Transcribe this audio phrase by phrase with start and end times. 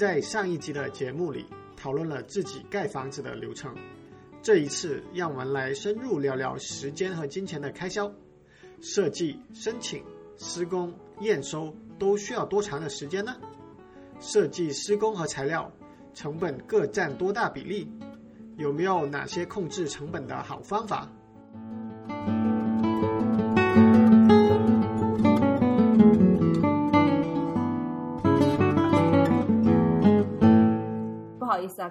[0.00, 1.44] 在上一集的节目里
[1.76, 3.76] 讨论了自己盖房子的流程，
[4.40, 8.10] 这一次让我们来深入聊聊时间和金钱的开销。
[8.80, 10.02] 设计、申请、
[10.38, 10.90] 施工、
[11.20, 13.36] 验收都需要多长的时间呢？
[14.20, 15.70] 设计、施工和材料
[16.14, 17.86] 成本各占多大比例？
[18.56, 21.12] 有没有哪些控制成本的好方法？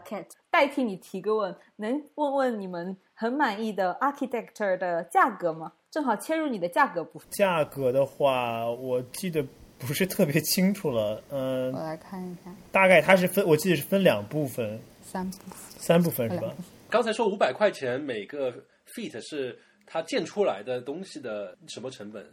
[0.08, 5.74] ，Cat，代替你提个问，能问问你们很满意的 Architecture 的价格吗？
[5.92, 7.28] 正好切入你的价格部分。
[7.32, 9.44] 价格的话，我记得
[9.78, 15.58] 不是特别清楚了，嗯、我来看一下，大概它是分，我记得是分两部分，三部分。
[15.80, 16.54] 三部分是吧？
[16.90, 18.52] 刚才说五百块钱每个
[18.94, 22.26] feet 是它建出来的东西的什么成本？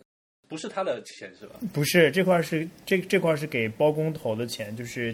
[0.49, 1.57] 不是他的钱是吧？
[1.73, 5.13] 不是，这块儿是这这块儿是给包工头的钱，就是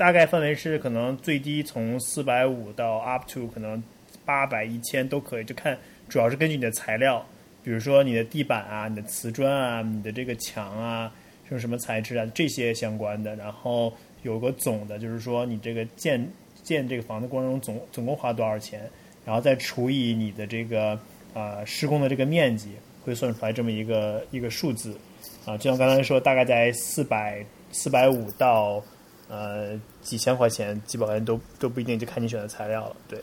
[0.00, 3.82] 大概范围是可能最低从四百五到 up to 可能
[4.24, 5.76] 八百一千都可以，就看
[6.08, 7.22] 主要是根据你的材料，
[7.62, 11.12] 比如说你的地板啊、你的瓷砖啊、你的这个墙啊，
[11.46, 13.92] 是用什么材质啊这些相关的，然后
[14.22, 16.26] 有个总的，就是说你这个建
[16.62, 18.80] 建这个房子过程中总总共花多少钱，
[19.26, 20.98] 然后再除以你的这个
[21.34, 22.70] 呃施工的这个面积，
[23.04, 24.96] 会算出来这么一个一个数字。
[25.44, 28.82] 啊，就像刚才说，大概在四百四百五到
[29.30, 32.96] 呃几千块钱，基本上都都不一定，就看你选的材料了。
[33.08, 33.22] 对，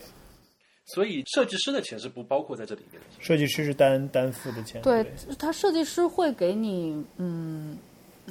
[0.85, 3.07] 所以设计师的钱是不包括在这里面的。
[3.19, 4.81] 设计师是单单付的钱。
[4.81, 5.05] 对，
[5.37, 7.77] 他设计师会给你，嗯，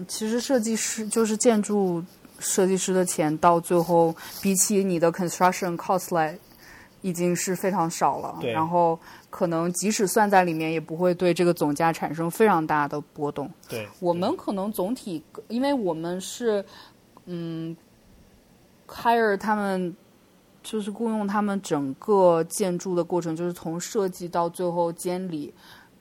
[0.09, 2.03] 其实设计师就是建筑
[2.39, 6.39] 设计师的钱，到最后比起你的 construction cost 来，
[7.03, 8.39] 已经是非常少了。
[8.41, 13.51] 对然后可能即使算在里面，也不会对这个总价产生非常大的波动。
[13.69, 16.65] 对，我们可能总体，因为我们是，
[17.27, 17.77] 嗯
[18.89, 19.95] ，hire 他们，
[20.63, 25.53] 就是雇佣他们整个建筑的过程，就是从设计到最后监理，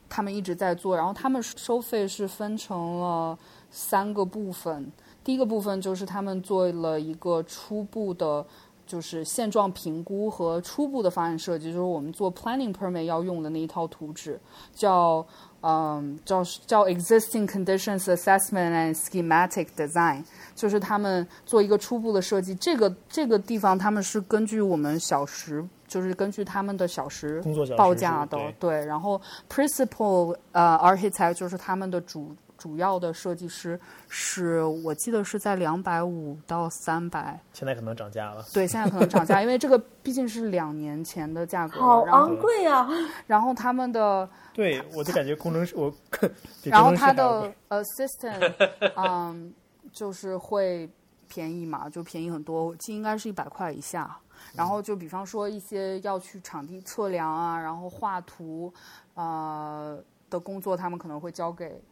[0.08, 0.96] 他们一直在做。
[0.96, 3.38] 然后他们收费是分成了
[3.70, 4.90] 三个部分，
[5.22, 8.46] 第一个部分就是他们做了一个初步的。
[8.86, 14.40] 就是现状评估和初步的方案设计，就是我们做 planning permit 要用的那一套图纸，
[14.72, 15.26] 叫
[15.60, 20.22] 嗯，叫叫 existing conditions assessment and schematic design，
[20.56, 22.52] 就是他们做一个初步的设计。
[22.56, 28.84] 这个这个地方他们是根据我们小时，就是根据他们的小时工作报价的，是对。
[28.84, 33.78] 然后 principal 呃 architect 就是他们的主主要的设计师，
[34.08, 37.38] 是我记得是在两百五到三百。
[37.52, 38.42] 现在可能涨价了。
[38.52, 41.78] 对，现在可能涨价，因为这个毕竟是两年前的价格。
[41.78, 42.88] 好昂贵啊！
[43.26, 45.92] 然后他们的对，我就感觉工程师我
[46.64, 48.52] 然后他的贵 assistant，
[48.96, 49.52] 嗯，
[49.92, 50.88] 就是会
[51.28, 54.16] 便宜嘛，就便宜很多，应该是一百块以下。
[54.54, 58.72] 然后就比方说一些要去场地测量啊，然后画图，
[59.14, 59.98] 呃
[60.28, 61.82] 的工作，他们可能会交给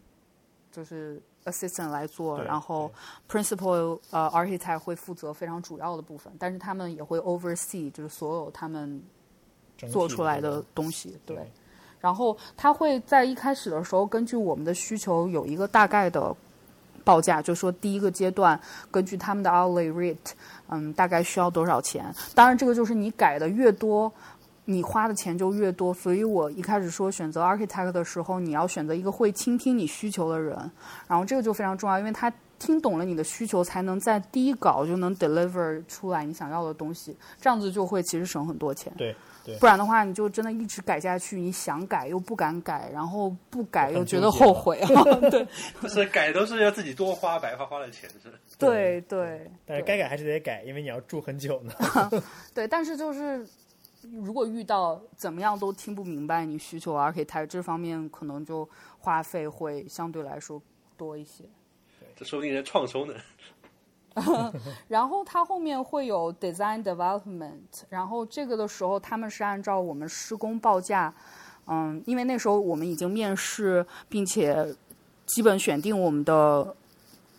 [0.70, 2.92] 就是 assistant 来做，然后
[3.30, 9.02] principal 呃 architect 会负责非常主要的部分，但是他们也会 oversee 就是所有他们
[9.90, 11.36] 做出来的东西，对。
[11.36, 11.50] 对
[12.00, 16.36] 然后他会在一开始的时候，根据我们的需求有一个大概的
[17.04, 18.58] 报价，就说第一个阶段
[18.90, 20.32] 根据他们的 hourly rate，
[20.68, 22.04] 嗯，大概需要多少钱。
[22.34, 24.12] 当然，这个就是你改的越多，
[24.64, 25.92] 你花的钱就越多。
[25.94, 30.58] 所以我一开始说选择 architect 的时候，你要选择一个会倾听你需求的人，
[31.06, 32.32] 然后这个就非常重要，因为他。
[32.56, 38.90] 听懂了你的需求，才能在第一稿就能 deliver 出来你想要的东西，这样子就会其实省很多钱。
[38.96, 39.14] 对
[39.60, 44.80] 不然的话，你就真的一直改下去，你想改又不敢改，然后不改又觉得后悔。
[45.30, 45.46] 对
[45.82, 48.32] 就是改都是要自己多花白花花的钱是？
[48.58, 51.72] 对对，对但是该改还是得改，因为你要住很久呢。
[52.54, 53.46] 对，但是就是
[54.22, 60.60] 如果遇到怎么样都听不明白你需求 architect 这方面，可能就花费会相对来说
[60.96, 61.44] 多一些。
[62.16, 63.14] 这说不定人创收呢。
[64.88, 67.52] 然后它后面会有 design development，
[67.88, 71.12] 然后这个的时候他们是按照我们施工报价，
[71.66, 74.74] 嗯，因为那时候我们已经面试，并且
[75.26, 76.76] 基本选定我们的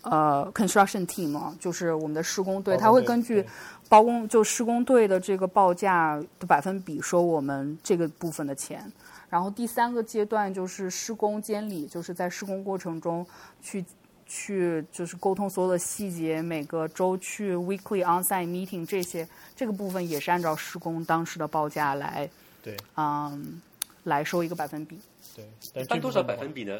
[0.01, 3.45] 呃 construction team 了，就是我们的施工队，他会根据
[3.87, 8.91] 包工就施工队的这个报价的百分比收我们这个部分的钱。
[9.29, 13.25] 然后第三个阶段就是施工监理，就是在施工过程中
[13.61, 13.83] 去
[14.25, 22.29] 去就是沟通所有的细节，每个周去 weekly onsite meeting 这些，这个部分也是按照施工当时的报价来，
[22.63, 23.61] 对嗯，
[24.03, 24.99] 来收一个百分比。
[25.35, 26.79] 对，但一般多少百分比呢？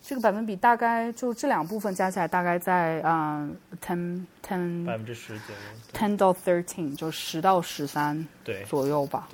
[0.00, 3.54] 这个百分比大概就这两部分加起来大概在嗯
[3.84, 5.60] ten ten 百分之十左右。
[5.92, 9.28] ten 到 thirteen 就十到十三对，左右吧。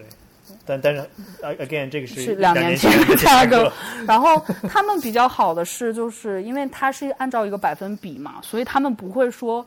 [0.66, 1.04] 但但是
[1.42, 3.72] 呃 again 这个是是两年年前的的价格格。
[4.06, 4.38] 然后
[4.68, 9.66] 他们比较好的是，就是因为它是按照一个百分比嘛，所以他们不会说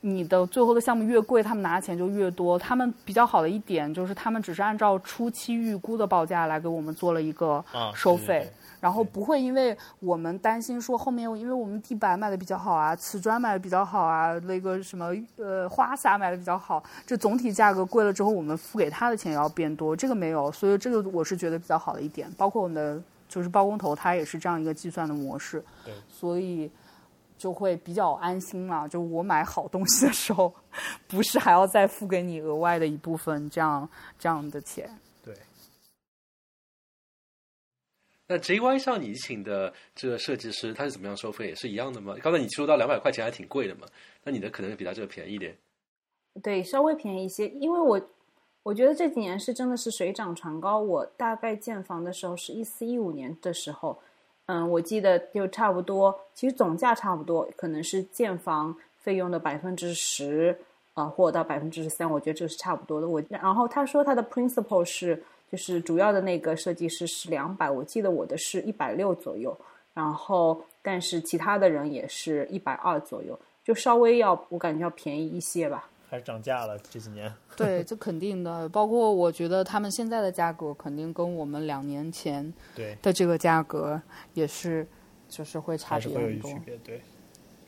[0.00, 2.58] 你的最后的项目越贵，他们拿的钱就越多。
[2.58, 8.50] 他们比较好的一点就是，他们只是按照初期预估的报价来给我们做了一个啊收费。
[8.84, 22.30] 然后不会因为我们担心说后面，因为我们地板卖的比较好啊，瓷砖卖的比较好啊，那个什么呃花洒买的比较好，这总体价格贵了之后，我们付给他的钱也要变多，这个没有，所以这个我是觉得比较好的一点。
[22.36, 26.70] 包括我们的就是包工头，他也是这样一个计算的模式，对所以
[27.38, 28.86] 就会比较安心嘛。
[28.86, 30.52] 就我买好东西的时候，
[31.08, 33.88] 不是还要再付给你额外的一部分这样
[34.18, 34.90] 这样的钱。
[38.26, 41.48] 那 JY 上你请的这个设计师他是怎么样收费？
[41.48, 42.16] 也是一样的吗？
[42.22, 43.86] 刚才你说到两百块钱还挺贵的嘛，
[44.22, 45.54] 那你的可能比他这个便宜点。
[46.42, 48.00] 对，稍微便宜一些，因为我
[48.62, 50.80] 我觉得这几年是真的是水涨船高。
[50.80, 53.96] 我大概建房的时候是一四一五年的时候，
[54.46, 60.58] 嗯，我记得就差不多，其实总价差不多，可能是建房费用的百分之十，
[60.94, 63.06] 啊，或到百分之十三，我觉得这是差不多的。
[63.06, 65.22] 我然后他说他的 principle 是
[65.54, 69.56] 就是主要的那个设计师是两百，我记得我的是一百六左右，
[69.94, 75.88] 然后但是其他的人也是一百二左右，就稍微要我感觉要便宜一些吧。
[76.10, 77.32] 还是涨价了这几年。
[77.56, 78.68] 对，这肯定的。
[78.70, 84.02] 包括我觉得他们现在的价格肯定跟我们两年前对，的这个价格
[84.32, 84.84] 也是，
[85.28, 86.62] 就是会差还是别很多会有区。
[86.64, 86.76] 别。
[86.78, 87.00] 对，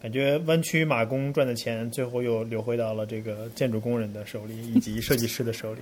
[0.02, 5.80] 感觉湾区马工赚的钱，最后又流回到了这个建筑工人的手里，以及设计师的手里。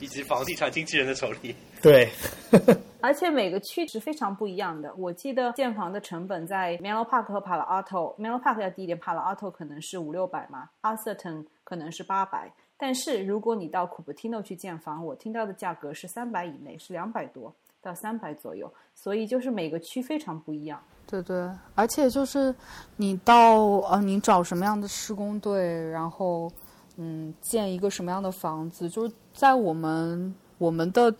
[0.00, 1.54] 以及房地产经纪人的手里。
[1.80, 2.08] 对，
[3.00, 4.94] 而且每个区是非常不一样的。
[4.94, 11.46] 我记得建房的成本在 Menlo Park 和 Palo Alto，Menlo Park 要低一点，Palo Alto 可能是五六百嘛 a s t e r n
[11.64, 12.52] 可能是八百。
[12.76, 18.72] 但是如果你到 Cupertino 去建房，我听到的价格是三百以内，是两百多到三百左右。
[18.94, 20.82] 所以就是每个区非常不一样。
[21.06, 22.54] 对对，而且就是
[22.96, 26.50] 你到呃，你找什么样的施工队，然后
[26.96, 31.14] 嗯，建一个什么样的房子，就是在我们我们的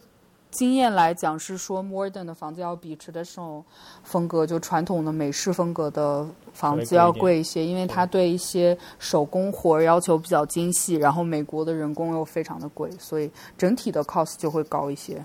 [0.50, 3.64] 经验来讲，是说 modern 的房子要比 traditional
[4.02, 15.24] 风格就传统的美式风格的房子要贵一些，因为它对一些手工活儿要求比较精细，然后美国的人工又非常的贵，所以整体的 cost 就会高一些。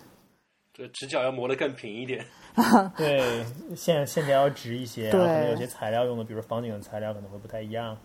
[0.73, 2.25] 这直角要磨得更平一点。
[2.95, 3.43] 对，
[3.75, 7.97] 线线条要直一些，对然后可能有些材料用的，比如房顶的材料可能会不太一样。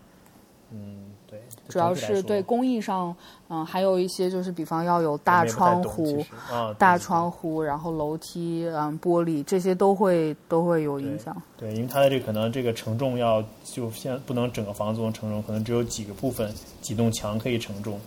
[0.75, 0.97] 嗯，
[1.27, 1.39] 对，
[1.69, 3.15] 主要是对工艺上，
[3.47, 11.39] 嗯，还有一些就是，比方要有大窗户啊，大窗户，然后楼梯，嗯，玻璃这些都会都会有影响。
[11.55, 17.99] 对，因为它的这个可能这个承重要就现不能整个房子都能承重，可能只有几个部分几栋墙可以承重。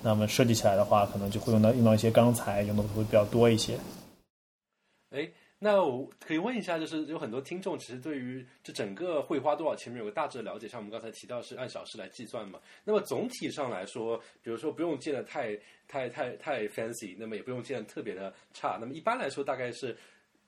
[0.00, 3.76] 那么设计起来的话，可能就会用到用到一些钢材，用的会比较多一些。
[5.10, 5.28] 哎，
[5.64, 12.58] 那我可以问一下，就是有很多听众其实对于这整个会花多少钱有个大致的了解，像我们刚才提到是按小时来计算嘛。
[12.82, 15.56] 那么总体上来说，比如说不用建的太
[15.86, 19.96] 太太太 fancy，那么也不用建的特别的差，那么一般来说大概是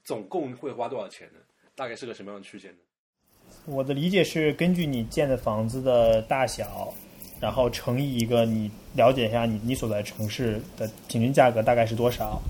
[0.02, 1.38] 总共会花多少钱呢？
[1.76, 2.78] 大概是个什么样的区间呢？
[3.66, 6.92] 我的理解是根据你建的房子的大小，
[7.40, 12.42] 然后乘以一个你了解一下你你所在城市的平均价格大概是多少，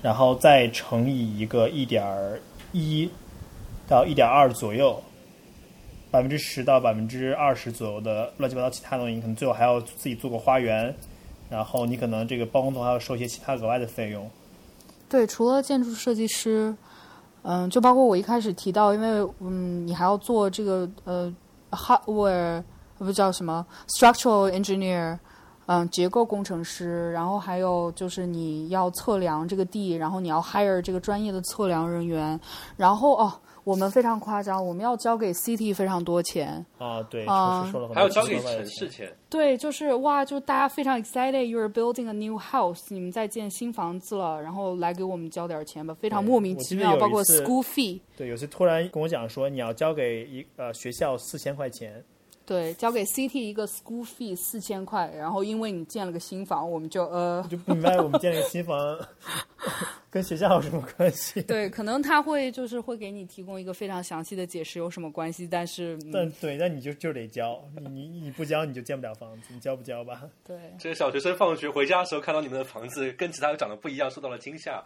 [0.00, 2.06] 然后再乘以一个一点
[2.72, 3.10] 一
[3.88, 5.02] 到一点二左右，
[6.10, 10.94] 百分之十到百分之二十左右的乱七八糟其他东西，你可能最后还要自己做个花园，
[11.50, 14.30] 然后你可能这个包工头还要收一些其他额外的费用。
[15.08, 16.74] 对，除了建筑设计师，
[17.42, 21.34] 嗯，就包括我一开始提到，因为嗯，你还要做这个呃
[21.70, 22.62] hardware
[22.98, 25.18] 不叫什么 structural engineer，
[25.68, 32.40] 嗯，结构工程师，然后还有就是你要测量这个地，然后你要 hire 这个专业的测量人员，
[32.74, 33.30] 然后哦，
[33.64, 39.16] 我们非常夸张，我们要交给 CT 非常多钱，啊，对，啊城市收了很多还要交给城市钱钱。
[39.28, 48.00] 对，就是哇，就大家非常 excited，you are building a new house，你们在建新房子了，然后来给我们交点钱吧，非常莫名其妙，包括 school fee。
[48.16, 52.02] 对，有些突然跟我讲说你要交给一呃学校四千块钱，
[52.48, 58.98] 对，交给 CT 一个 school fee 四千块，然后因为你建了个新房，我们就呃，就不明白我们建了个新房
[60.10, 61.42] 跟学校有什么关系？
[61.42, 70.22] 对，可能他会就是会给你提供一个非常详细的解释有什么关系，但是、嗯、但对，那你就就得交，你你你不交你就建不了房子，你交不交吧？
[70.46, 74.82] 对，这些小学生放学回家的时候看到你们的房子跟其他长得不一样，受到了惊吓。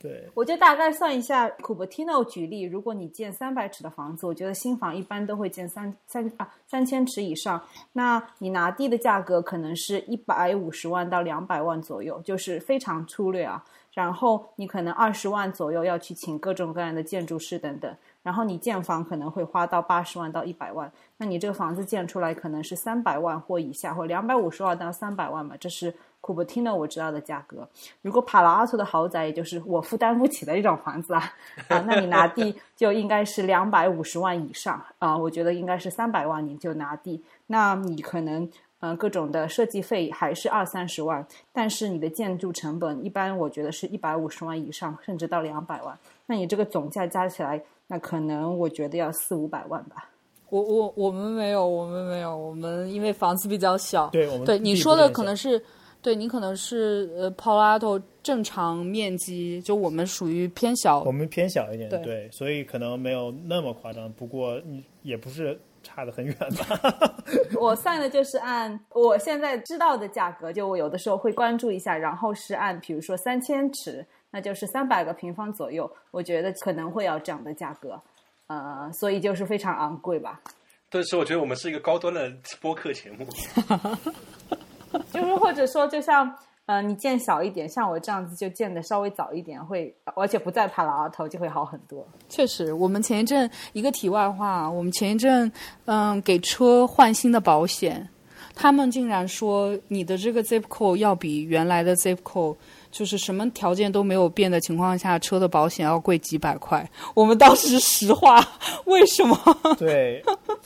[0.00, 7.60] 对，我就大概算一下，Cupertino 举例，如果你建三百尺的房子，我觉得新房一般都会建三三啊三千尺以上。
[7.92, 13.64] 那你拿地的价格可能是一百五十万到两百万左右，就是非常粗略啊。
[13.92, 17.92] 然后你可能二十万左右要去请各种各样的建筑师等等。
[18.22, 25.92] 然后你建房可能会花到八十万到一百万，那你这个房子建出来可能是三百万或以下，或两百五十万到三百万嘛，这是
[26.28, 27.66] Cupertino 我知道的价格。
[28.02, 31.32] 如果帕拉阿托的豪宅，也就是我负担不起的一种房子啊，
[31.68, 38.46] 啊，那你拿地就应该是两百五十万以上啊，我觉得应该是三百万你就拿地，那你可能
[38.80, 47.62] 嗯各种的设计费还是二三十万，但是你的建筑成本一般我觉得是一百五十万以上，甚至到两百万，那你这个总价加起来。
[47.90, 50.10] 那可能我觉得要四五百万吧。
[50.50, 54.08] 我我我们没有，我们没有，我们因为房子比较小。
[54.08, 55.58] 对，我们对你说的可能是，
[56.00, 61.02] 对你可能是呃 p o l a t o 正常面积，就我们属于偏小。
[61.02, 64.10] 我们偏小一点，对，对，所以可能没有那么夸张。
[64.12, 67.10] 不过你也不是差得很远吧？
[67.58, 74.06] 我算的就是按我现在知道的价格，就我有的时候会关注一下，然后是按比如说三千尺。
[74.30, 77.98] 那就是三百个平方左右，我觉得可能会要这样的价格，
[78.46, 80.38] 呃，所以就是非常昂贵吧。
[80.90, 83.26] 但是我觉得我们是一个高端的播客节目，
[85.12, 86.32] 就是或者说，就像
[86.66, 92.06] 呃，你建小一点，像我这样子就建的稍微早一点，会而且不再怕老阿头，就会好很多。
[92.28, 95.50] 确实，我们前一阵一个题外话，我们前一阵
[95.86, 98.08] 嗯给车换新的保险，
[98.54, 102.56] 他们竟然说你的这个 Zipco 要比原来的 Zipco。
[102.90, 106.90] 就是什么条件都没有变的情况下，车的保险要贵几百块。
[107.12, 108.42] 我们当时实话，
[108.86, 109.38] 为什么？
[109.78, 110.24] 对，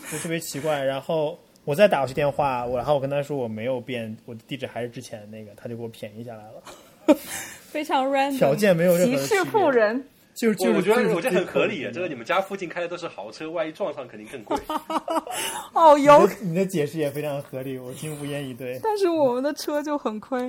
[0.09, 0.81] 就特别奇怪。
[0.81, 6.62] 然后我再打过去电话，我然后我跟他说我没有变，我的地址还是之前那个，他就给我便宜下来了。
[7.71, 10.04] 非常 random，条件没有任何歧视富人。
[10.35, 11.83] 就就我觉得我觉得很合理。
[11.92, 14.57] 这个你们家附近开的都是豪车，万一撞上肯定更贵。
[15.75, 18.81] 哦，有你的解释也非常合理，我听无言以对。
[18.83, 20.40] 但是我们的车就很亏。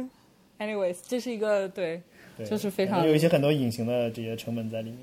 [0.57, 2.01] Anyways，这是一个对，
[2.49, 4.99] 就是非常有一些很多隐形的这些成本在里面。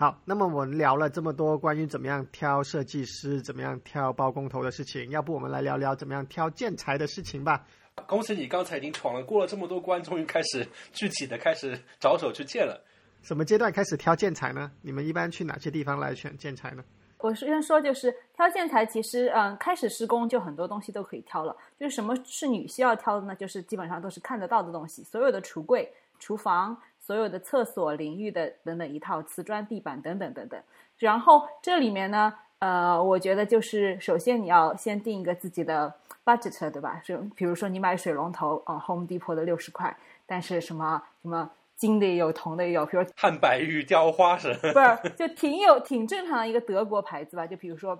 [0.00, 7.66] 好，那么我们聊了这么多关于怎么样挑设计师、怎么样挑包工头的事情，要不我们来聊聊怎么样挑建材的事情吧？
[8.06, 12.82] 恭喜你，刚才已经闯了过了这么多关，终于开始具体的开始着手去建了。
[13.20, 14.72] 什么阶段开始挑建材呢？
[14.80, 16.82] 你们一般去哪些地方来选建材呢？
[17.18, 21.54] 我先说，就是挑建材，其实嗯，开始施工就很多东西都可以挑了。
[21.78, 23.36] 就是什么是你需要挑的呢？
[23.36, 26.74] 就是基本上都是看得到的东西，所有的橱柜、厨房、
[27.10, 30.62] 所有的厕所、淋浴的等等一套瓷砖地板等等等等。
[30.96, 35.92] 然后这里面呢，呃，我觉得就是首先你要先定一个自己的
[36.24, 37.02] budget，对吧？
[37.04, 41.50] 就比如说你买水龙头，呃，Home Depot 的六十块，但是什么什么。
[41.74, 47.46] 金的也有，铜的也有，比如汉白玉雕花神，不是就挺有挺正常的一个德国牌子吧？
[47.46, 47.98] 就比如说，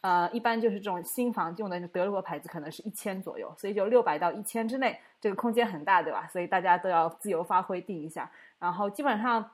[0.00, 6.28] 呃，一般就是这种新房用的德国牌子，可能是一千左右，所以就六百到一千之内，这个空间很大，对吧？
[6.32, 8.30] 所以大家都要自由发挥定一下。
[8.58, 9.50] 然后基本上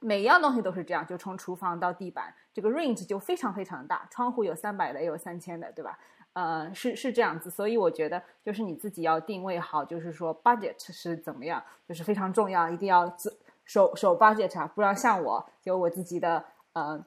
[0.00, 5.98] 每一样东西都是这样，就从厨房到地板，这个 range 就非常非常大，窗户有三百的，也有三千的，对吧？
[6.34, 17.04] 呃，是是这样子，所以我觉得就是你自己要定位好，就是说 budget 是怎么样，就是非常重要，一定要自守守 budget 啊，不然像我就我自己的呃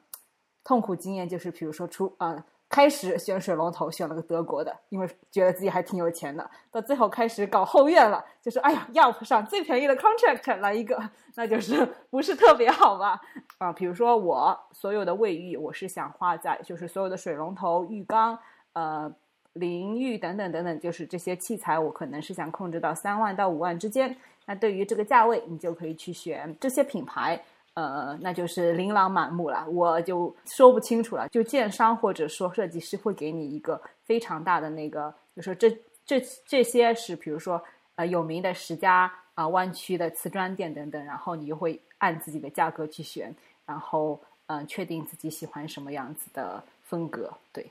[0.64, 11.02] 痛苦经验就是，比如说出呃开始选水龙头选了个德国的，因为觉得自己还挺有钱的，到最后开始搞后院了，就是哎呀要不上最便宜的 contract 来一个，
[11.36, 13.20] 那就是不是特别好吧？
[13.58, 18.38] 啊，比如说我所有的卫浴，我是想花在就是所有的水龙头、浴缸。
[18.74, 19.12] 呃，
[19.54, 24.16] 淋浴等等等等，就是这些器材，我可能是想控制到三万到五万之间。
[24.46, 27.42] 那对于这个价位，你就可以去选这些品牌，
[27.78, 29.64] 呃，那就是琳琅满目了。
[29.70, 35.70] 我就说不清楚了，就建商或者说设计师会给你一个非常大的那个，就说这
[36.04, 37.62] 这这些是，比如说
[37.94, 43.32] 呃有名的十家啊湾区的瓷砖店等等，然后你就会按自己的价格去选，
[43.64, 47.64] 然后嗯确定自己喜欢什么样子的风格，对。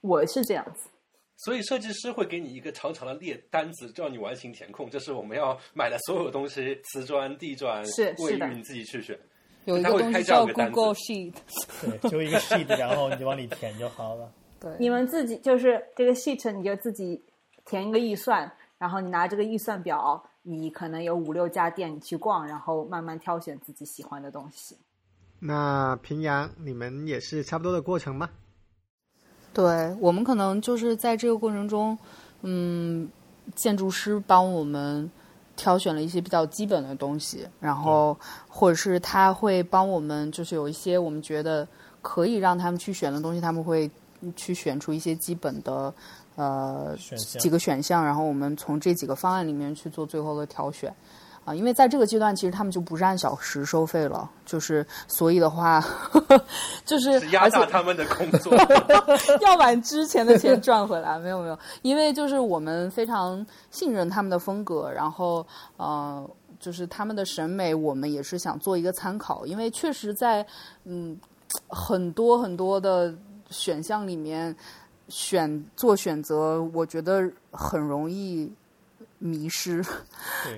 [0.00, 0.90] 我是这样子，
[1.36, 4.90] 所以设计师会给你一个长长的列单子，叫你完形填空。
[4.90, 7.84] 这是我们要买的所有东西，瓷砖、地砖、
[8.18, 9.16] 卫浴，你自己去选。
[9.64, 11.34] 有一个东西叫 Google Sheet，
[11.80, 14.30] 对，就一个 sheet，然后你就往里填就好了。
[14.60, 17.22] 对，你们自己就是这个 sheet，你就自己
[17.64, 24.76] 填一个预算，然后你拿这个预算表，你可能有五六家店你去逛，然后慢慢挑选自己喜欢的东西。
[25.40, 28.30] 那平阳，你们也是差不多的过程吗？
[29.52, 31.98] 对我们可能就是在这个过程中，
[32.42, 33.08] 嗯，
[33.54, 35.10] 建筑师帮我们
[35.56, 38.18] 挑选了一些比较基本的东西，然后
[38.48, 41.66] 或者是他会帮我们，就是有一些我们觉得
[42.00, 43.90] 可以让他们去选的东西，他们会
[44.34, 45.92] 去选出一些基本的
[46.36, 46.96] 呃
[47.38, 50.94] 几个选项，然后我们从这几个方案里面去做最后的挑选。
[51.44, 55.84] 啊，因为在这个阶段，其实他们就不是按小时收费了，就是所以的话，
[56.86, 58.54] 就是是压榨他们的工作。
[59.42, 61.18] 要把之前的钱赚回来。
[61.18, 65.44] 没有没有，因为就是我们非常信任他们的风格，然后
[65.76, 66.28] 呃，
[66.60, 70.46] 就是他们的审美，我们也是想做一个参考，因为确实在
[70.84, 71.18] 嗯
[71.68, 73.12] 很多很多的
[73.50, 74.54] 选项里面
[75.08, 78.50] 选做选择，我觉得很容易
[79.22, 79.84] 迷失。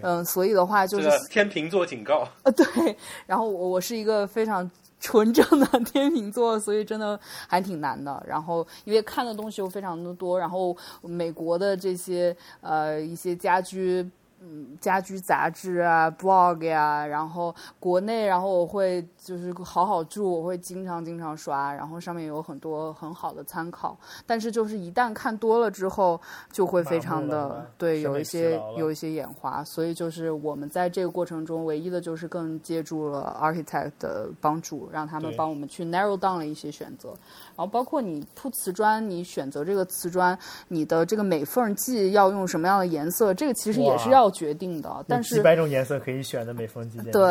[0.02, 4.68] 嗯、所以的话就是天秤座警告，呃，对，然后我我是一个非常
[4.98, 8.24] 纯正的天秤座，所以真的还挺难的。
[8.26, 14.08] 然后因为看的东西又非常的多，然后美国的这些呃一些家居。
[14.46, 23.98] 嗯，家居杂志啊，blog 呀、然后国内，然后我会就是好好住，我会经常经常刷，然后上面有很多很好的参考。
[24.26, 26.20] 但是就是一旦看多了之后，
[26.52, 37.14] 就会非常的对，有一些有一些眼花，所以就是我们在这个过程中，唯一的就是更借助了 architect 的帮助，让他们帮我们去 narrow down 了一些选择，
[37.56, 47.28] 然后包括你铺瓷砖，你选择这个瓷砖，你的这个美缝剂要用什么样的颜色，这个其实也是要决定的，但是几百种颜色可以选的美风机，简直对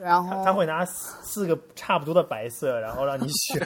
[0.00, 3.64] 然后他他会拿四四个差不多的白色，然后让你选，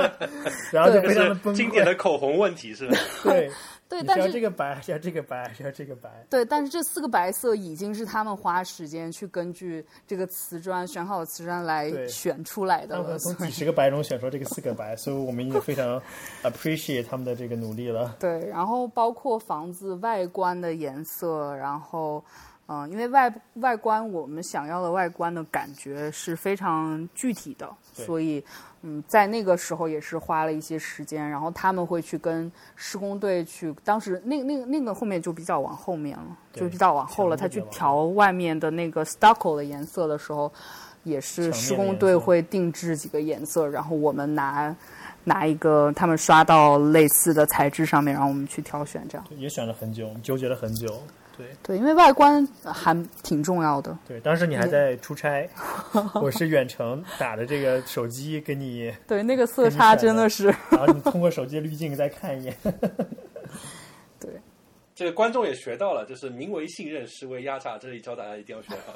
[0.70, 1.86] 然后就对非常的崩经典。
[1.86, 2.96] 的口红问题是吧？
[3.22, 3.48] 对，
[3.88, 6.10] 对，要但是这个白， 还是要这个白，还是要这个白？
[6.28, 16.02] 对，但是这四个白色已经是他们花时间去根据这个瓷砖选好的瓷砖来选出来的从几十个白中选出这个四个白，所以我们也非常
[16.42, 18.16] appreciate 他们的这个努力了。
[18.18, 22.24] 对，然后包括房子外观的颜色，然后，
[22.66, 28.44] 嗯、因为外外观我们想要的外观的感觉是非常具体的，对所以，
[28.88, 40.52] 嗯，在那个时候也是花了一些时间，然后他们会去跟施工队去，当时那那那个后面就比较往后面了，就比较往后了，他去调外面的那个 stucco 的颜色的时候，
[41.02, 44.74] 也是施工队会定制几个颜色，然后我们拿。
[45.28, 49.26] 拿一个他们刷到类似的材质上面，然后我们去挑选，这样。
[49.36, 51.02] 也选了很久，纠结了很久。
[51.36, 53.96] 对对，因为外观还挺重要的。
[54.08, 55.48] 对，当时你还在出差，
[56.20, 62.56] 我是远程打的这个手机给你，对，那个色差真的是，然后你通过手机滤镜再看一眼。
[64.18, 64.30] 对
[64.94, 68.94] 这个观众也学到了，就是名为信任，实为压榨，这里教大家一定要学好。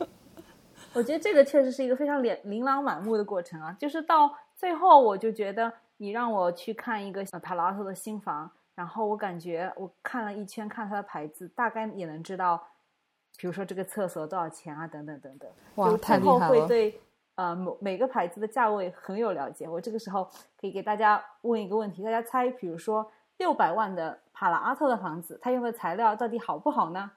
[0.92, 12.62] 我觉得这个确实是一个非常琳琳琅满目的过程啊，就是到最后我就觉得你让我去看一个呃帕拉特的新房，然后我感觉我看了一圈，看它的牌子，大概也能知道，
[13.38, 17.00] 比如说这个厕所多少钱啊，等等等等，哇太厉害了会对
[17.36, 19.66] 呃某每个牌子的价位很有了解。
[19.66, 27.10] 我这个时候可以给大家问一个问题，大家猜，比如说六百万的帕拉阿特的房子，它用的材料到底好不好呢？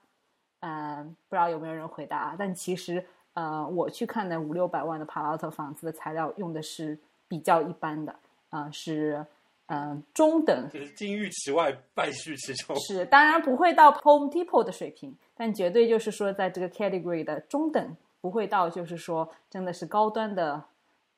[0.62, 2.36] 嗯，不知道有没有人回答啊？
[2.38, 8.15] 但其实，呃，我去看的五六百万的帕拉阿特房子的材料用的是比较一般的，
[8.50, 9.26] 啊、是
[9.69, 12.75] 嗯、呃中等，就是金玉其外，败絮其中。
[12.79, 20.63] 是当然不会到 Home Depot 的水平，但绝对就是说在这个 category 的中等，不会到就是说真的是高端的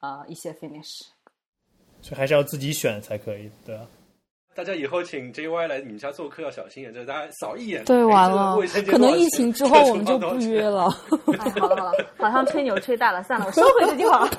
[0.02, 1.08] 呃一些 finish。
[2.02, 3.88] 所以还是要自己选才可以，对吧？
[4.54, 7.86] 大家以后请 JY 来你们家做客要小心点，就是大家扫一眼。
[7.86, 10.62] 对，哎完了可能疫情之 后我们就不约。
[10.62, 10.94] 了。
[11.40, 14.30] 哎，好了好了，好像吹牛吹大了，算了，我收回这句话。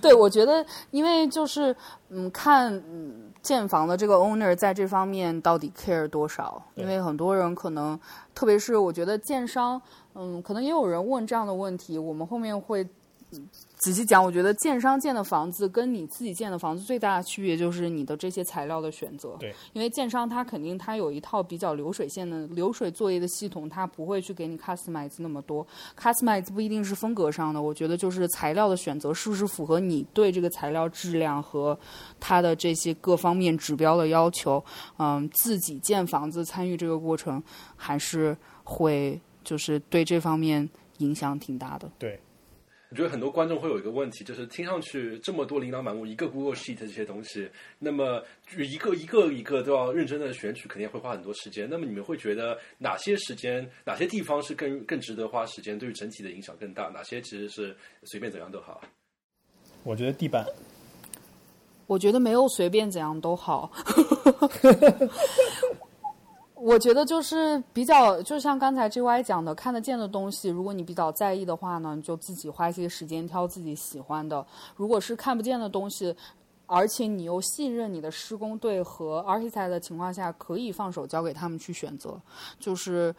[0.00, 1.74] 对，我觉得，因为就是
[2.10, 6.62] 嗯，看嗯建房的这个 owner 在这方面到底 care 多少？
[6.76, 7.98] 因为很多人可能，
[8.36, 9.82] 特别是我觉得建商，
[10.14, 12.86] 嗯，可能也有人问这样的问题，我们后面会。
[13.32, 19.36] 嗯仔细讲，我觉得建商建的房子跟你自己建的房子最大的区别就是你的这些材料的选择。
[19.38, 25.64] 对，因为建商他肯定他有一套比较流水线的流水作业的系统，他不会去给你 customize 那么多。
[25.96, 31.78] customize 不一定是风格上的，我觉得就是材料的选择是不是符合你对这个材料质量和
[32.18, 34.60] 它的这些各方面指标的要求。
[34.96, 37.40] 嗯，自己建房子参与这个过程，
[37.76, 41.88] 还是会就是对这方面影响挺大的。
[41.96, 42.20] 对，
[42.90, 47.46] 我觉得很多观众会有一个问题，就是听上去这么多琳琅满目，一个 Google Sheet 这些东西，
[47.78, 51.68] 那么就一个一个一个都要认真的选取，肯定会花很多时间。
[51.68, 56.88] 那么你们会觉得哪些时间、哪些地方是更更值得花时间，对于整体的影响更大？
[56.88, 58.80] 哪些其实是随便怎样都好？
[59.82, 60.46] 我觉得地板
[61.86, 63.70] 我觉得没有随便怎样都好。
[66.60, 74.44] 我觉得就是比较，就像刚才 G Y 讲的，看得见的东西，如果你比较在意的话呢，你就自己花一些时间挑自己喜欢的。
[74.74, 76.14] 如果是看不见的东西，
[76.66, 82.20] 而且你又信任你的施工队和 R T I 的情况下，可以放手交给他们去选择。
[82.58, 83.14] 就是，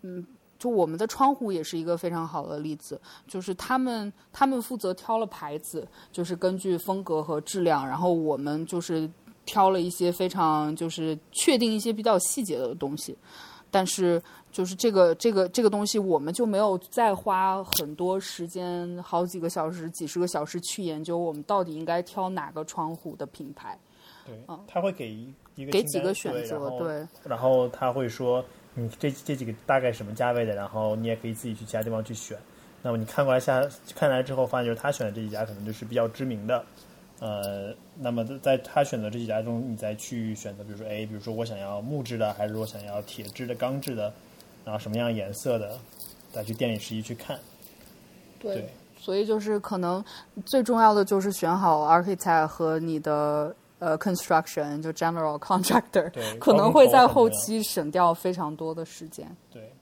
[0.00, 0.26] 嗯，
[0.58, 9.10] 就我们的窗户也是一个非常好的例子，就是他们他们负责挑了牌子，就是根据风格和质量，然后我们就是。
[9.48, 13.16] 挑了一些非常就是确定一些比较细节的东西，
[13.70, 23.78] 但是就是这个这个这个东西，我们就没有再花很多时间，好几个小时、几十个小时去研究我们到底应该挑哪个窗户的品牌。
[24.26, 25.10] 对，他会给
[25.54, 32.36] 一个给几个选择，对，然后他会说，你这这几个大概什么价位的，然后你也可以自己去其他地方去选。
[32.82, 36.62] 那么你看过来下看来之后，发现就是他选的这几家可能就是比较知名的。
[37.20, 44.12] 呃，那么在他选择这几家中，你再去选择，比如说，哎，比如说我想要木质的，还是我想要铁质的、钢制的，
[44.64, 45.76] 然后什么样颜色的，
[46.30, 47.36] 再去店里实际去看。
[48.38, 50.04] 对，所以就是可能
[50.46, 59.26] 最重要的就是选好 architect 和你的呃 construction 就 general contractor， 可能会在后期省掉非常多的时间。
[59.50, 59.72] 对。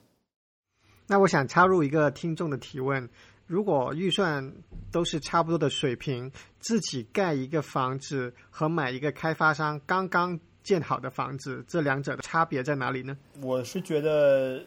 [1.06, 3.06] 那我想插入一个听众的提问。
[3.46, 4.52] 如果预算
[4.90, 13.16] 都是差不多的水平，自己盖一个房子和买一个开发商刚刚建好的房子，这两者的差别在哪里呢？
[13.40, 14.60] 我是觉得，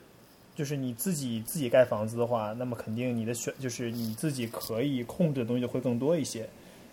[0.55, 6.47] 就是你自己自己盖房子的话，那么肯定你的选就是你自己可以控制的东西就会更多一些，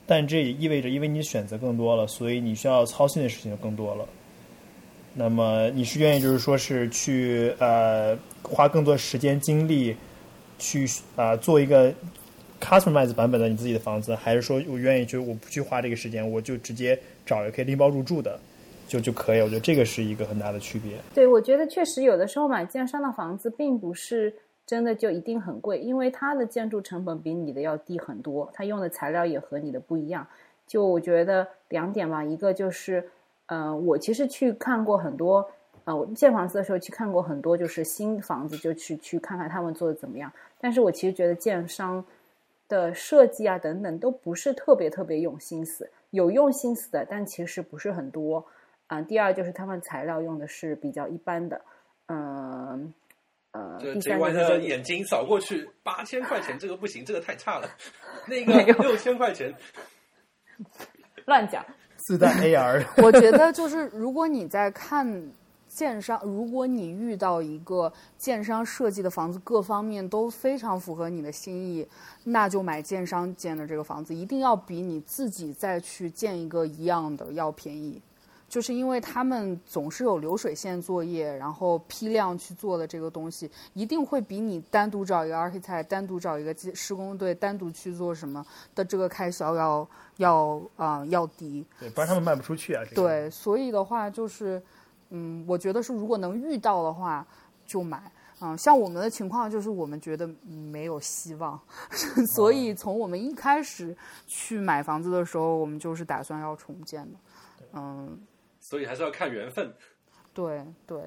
[0.07, 4.05] 但这也意味着，因为你选择更多了，所以你需要操心的事情就更多了。
[5.15, 9.97] 那么你是愿意就是说是去呃花更多时间精力？
[10.59, 11.93] 去啊，做一个
[12.61, 18.39] customize 版本的你自己的房子，还是说我愿意就我不去花这个时间，我就直接找一个可以拎包入住的，
[18.89, 19.41] 就就可以。
[19.41, 20.93] 我觉得这个是一个很大的区别。
[21.15, 24.35] 对，我觉得确实有的时候买建商的房子，并不是
[24.67, 30.27] 真的就一定很贵，因为它的建筑成本比你的要低很多，它用的材料也和你的不一样。
[30.67, 33.09] 就我觉得两点吧，一个就是，
[33.47, 35.49] 呃，我其实去看过很多，
[35.87, 40.31] 呃，我建房子的时候去看过很多，就是新房子就去去看看他们做的怎么样。
[40.61, 42.05] 但是我其实觉得建商
[42.69, 48.45] 的设计啊等等都不是特别特别用心思，有用心思的，但其实不是很多。
[48.89, 51.61] 啊，第二就是他们材料用的是比较一般的，
[52.09, 52.93] 嗯
[53.53, 53.79] 呃。
[53.81, 57.69] 第三的眼睛扫过去，八千块钱这个不行，这个太差了。
[58.27, 59.55] 那个六千块钱，
[61.27, 61.65] 乱讲。
[61.99, 62.85] 自带 AR。
[63.05, 65.07] 我觉得就是如果你在看。
[65.77, 71.87] 建商，如果你遇到一个建商设计的房子，各方面都非常符合你的心意，
[72.25, 78.01] 那就买建商建的这个房子，一定要比你自己再去建一个一样的要便宜。
[78.49, 88.43] 就是因为他们总是有流水线作业，然后批量去做的这个东西，一定会比你单独找一个 architect，单独找一个施工队，单独去做什么
[88.75, 91.67] 的这个开销要要啊要低。
[91.79, 92.83] 对，不然他们卖不出去啊。
[92.95, 94.63] 对，所以的话就是。
[95.11, 97.27] 嗯，我觉得是，如果能遇到的话
[97.65, 98.11] 就买。
[98.39, 101.59] 嗯，像我们的情况就是，我们觉得没有希望，
[102.35, 107.19] 所以从我们一开始去买房子的时候，我们就是打算要重建的。
[107.73, 108.21] 嗯，
[108.61, 109.73] 所以还是要看缘分。
[110.35, 111.01] 对对，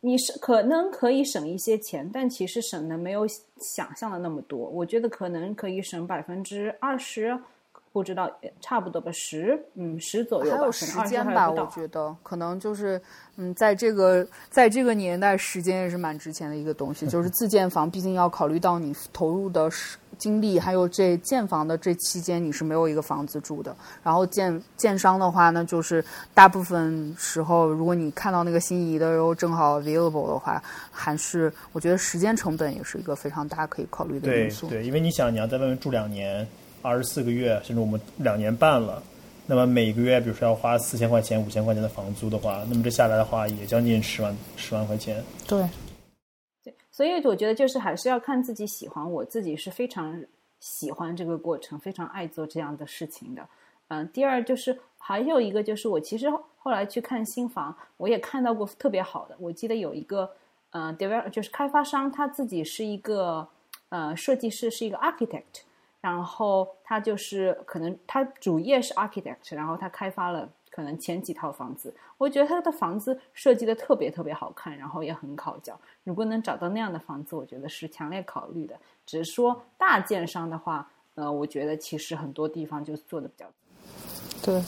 [0.00, 3.24] 你是可能可以省一些钱，但其实省的没有
[3.58, 4.58] 想象的那么多。
[4.58, 7.38] 我觉得可能可以省百分之二十。
[7.96, 8.30] 不知道，
[8.60, 10.58] 差不多吧，十，嗯，十左右吧。
[10.58, 13.00] 还有时间吧，我觉得可能就是，
[13.36, 17.06] 嗯，在这个在这个年代，时间也是蛮值钱的一个东西。
[17.06, 19.70] 就是自建房，毕竟要考虑到你投入的
[20.18, 23.74] 精力，还有这建房的这期间，你是没有一个房子住的。
[24.02, 26.04] 然后建建商的话呢，就是
[26.34, 34.68] 大部分时候，如果你看到那个心仪的然后正好 available 的话，还是我觉得时间成本也是一个非常大可以考虑的因素。
[34.68, 36.46] 对，因为你想，你要在外面住两年。
[36.86, 39.02] 二十四个月，甚至我们两年半了，
[39.44, 45.20] 那么每个月，比如说要花四千块钱、五千块钱的房租的话，那么这下来的话，也将近十万十万块钱。
[45.48, 45.68] 对，
[46.62, 49.10] 对，所以我觉得就是还是要看自己喜欢。
[49.10, 50.22] 我自己是非常
[50.60, 53.42] 喜欢这个过程，非常爱做这样的事情的。
[53.88, 59.34] 嗯，第二就是还有一个就是我其实后来去看新房，我也看到过特别好的。
[59.40, 60.30] 我记得有一个，
[60.70, 63.46] 嗯，develop 就是开发商他自己是一个
[63.88, 65.65] 呃设计师，是一个 architect。
[66.10, 75.72] 然后他就是可能他主业是 architect，然后他开发了可能前几套房子，我觉得他的房子设计的特别特别好看，然后也很考究。
[76.04, 78.78] 如果能找到那样的房子，我觉得是强烈考虑的。
[79.04, 83.46] 只是说大建商的话，呃，我觉得其实很多地方就做的比较。
[84.42, 84.62] 对。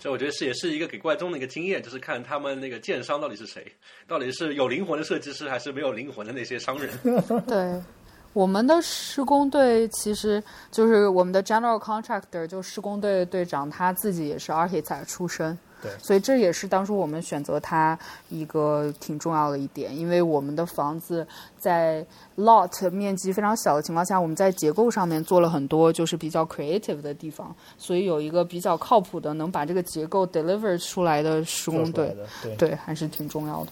[0.00, 3.66] 这我觉得是也是一个给观众的一个经验，就是看他们那个建商到底是谁，
[4.06, 6.88] 到底是有灵魂的设计师，还是没有灵魂的那些商人。
[7.48, 7.82] 对，
[8.38, 15.58] 我们的施工队其实就是我们的 general contractor，就施工队队长他自己也是 architect 出身。
[15.82, 17.96] 对所以这也是当初我们选择它
[18.28, 21.26] 一个挺重要的一点，因为我们的房子
[21.58, 22.04] 在
[22.36, 32.16] lot 面积非常小的情况下，我们在结构上面做了很多就是比较 creative 的地方，所以有一个比较靠谱的能把这个结构 deliver 出来的施工队，
[32.56, 33.70] 对，还是挺重要的。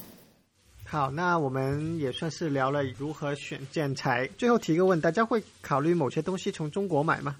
[0.88, 4.24] 好，那我们也算是聊了如何选建材。
[4.38, 7.36] 最后提个问，大家会考虑某些东西从中国买吗？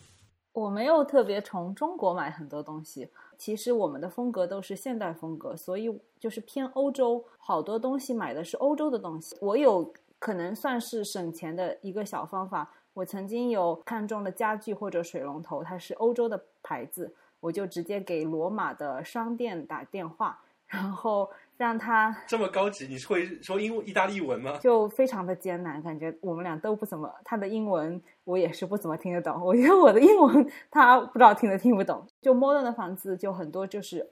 [0.52, 9.36] 我没有特别从中国买很多东西，其实我们的风格都是现代风格，所以就是偏欧洲，好多东西买的是欧洲的东西。
[9.40, 24.58] 我有可能算是省钱的一个小方法，我曾经有看中的家具或者水龙头，它是欧洲的牌子，我就直接给罗马的商店打电话，然后让他这么高级，你会说英意大利文吗？
[24.60, 32.06] 就非常的艰难，感觉我们俩都不怎么，他的英文我也是不怎么听得懂，我觉得我的英文他不知道听得听不懂。
[32.20, 34.06] 就 modern 的房子就很多就是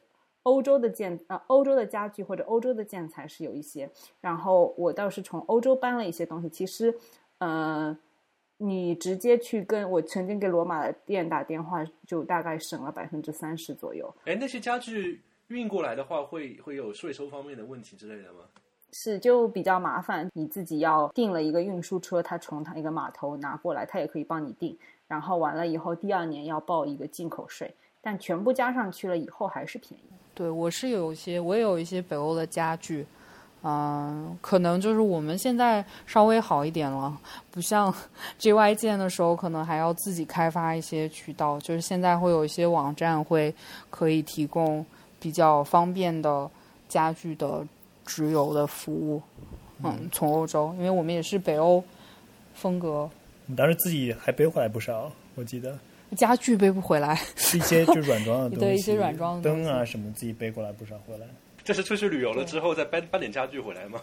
[0.44, 6.48] 欧洲的建呃欧洲的家具或者欧洲的建材是有一些，然后我倒是从欧洲搬了一些东西。
[6.48, 6.94] 其实，
[7.38, 7.96] 呃，
[8.57, 14.14] 你直接去跟我曾经给罗马的店打电话，就大概省了百分之三十左右。
[14.24, 18.40] 哎，那些家具运过来的话，会会有税收方面的问题之类的吗？
[18.92, 24.76] 是就比较麻烦，你自己要订了一个运输车，他从他一个码头拿过来，他也可以帮你订。
[25.09, 30.04] 然后完了以后，第二年要报一个进口税，但全部加上去了以后还是便宜。
[30.33, 33.04] 对我是有一些，我也有一些北欧的家具，
[33.62, 37.16] 嗯、可能就是我们现在稍微好一点了，
[37.50, 37.92] 不像
[38.38, 43.54] GY 建的时候，可能还要自己开发一些渠道，就是现在会有一些网站会
[43.90, 44.85] 可以提供
[45.24, 46.50] 比较方便的
[46.87, 47.66] 家具的
[48.04, 49.22] 直邮的服务，
[49.82, 51.82] 嗯，从欧洲，因为我们也是北欧
[52.52, 53.08] 风格，
[53.46, 55.78] 你当时自己还背回来不少，我记得
[56.14, 61.26] 家具背不回来， 是一些就是 软装的东西，对一些软装的灯啊什么自己背过来不少回来。
[61.64, 64.02] 这是出去旅游了之后再搬搬点家具回来吗？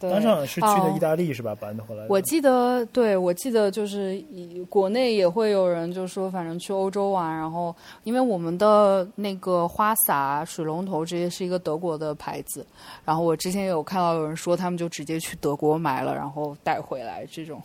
[0.00, 1.54] 对，当时是去的哦意大利是吧？
[1.54, 2.08] 搬的回来的。
[2.08, 12.66] 我记得，对我记得就是以国内也会有人就说，反正去欧洲玩，然后因为我们的那个花洒、水龙头这些是一个德国的牌子，
[13.04, 17.60] 然后我之前有看到有人说他们就直接去德国买了，然后带回来这种。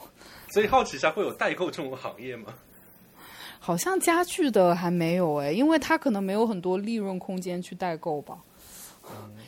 [0.49, 2.53] 所以好奇一下，会有代购这种行业吗？
[3.59, 8.37] 好像家具的还没有哎，因为它可能没有很多利润空间去代购吧。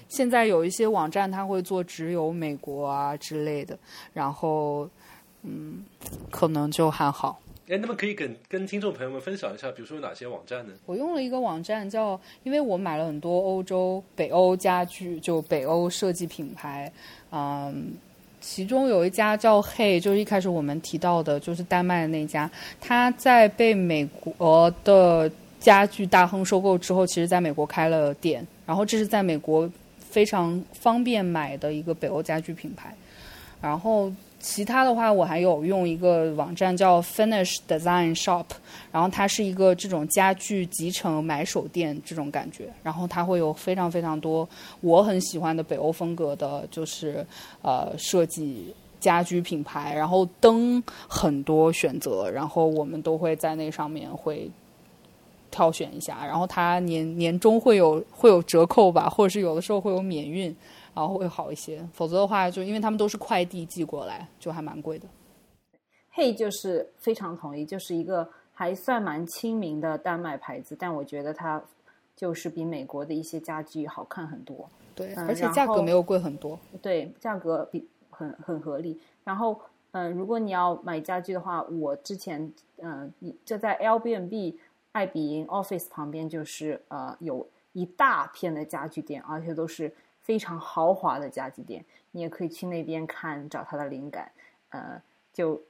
[0.07, 3.77] 现在有一些网站，它会做直邮美国啊之类的，
[4.13, 4.87] 然后
[5.43, 5.83] 嗯，
[6.29, 7.39] 可能就还好。
[7.67, 10.73] 哎，那么可以跟跟听众朋友们分享一下，比如说有哪些网站呢？
[10.85, 16.91] 我用了一个网站叫，因为我买了很多欧洲、北欧家具，就北欧设计品牌，
[17.31, 17.91] 嗯，
[18.39, 22.47] 其中有一家叫 Hey，就是一开始我们提到的，就是丹麦的那家，
[22.79, 32.93] 它在被美国的家具大亨收购之后，其实在美国开了店，然后这是在美国非常方便买的一个北欧家具品牌，
[33.62, 34.12] 然后。
[34.38, 38.45] 其他的话，我还有用一个网站叫 Finish Design Shop，
[38.91, 44.47] 然后它是一个这种家具集成买手店这种感觉，然后它会有非常非常多
[44.82, 47.25] 我很喜欢的北欧风格的，就是
[47.63, 54.47] 呃设计家居品牌，然后灯很多选择，然后我们都会在那上面会
[55.55, 60.55] 挑选一下，然后它年年终会有会有折扣吧，或者是有的时候会有免运。
[60.95, 65.05] 然后会好一些，否则的话，就因为他们都是快递寄过来，就还蛮贵的。
[66.09, 71.61] 嘿，就是非常同意，就是一个还算蛮亲民的丹麦牌子，但我觉得它
[72.15, 74.69] 就是比美国的一些家具好看很多。
[74.95, 76.57] 对，嗯而且价格没有贵很多。
[76.81, 78.97] 对，价格比很很合理。
[79.25, 79.59] 然后，
[79.91, 84.55] 嗯、如果你要买家具的话，我之前嗯，你就在 Airbnb
[84.95, 89.93] 爱彼迎 Office 旁边，就是呃有一大片的家具店，而且都是。
[90.25, 94.31] 非常豪华的家具店，你也可以去那边看，找它的灵感。
[94.69, 94.99] 呃，
[95.31, 95.62] 就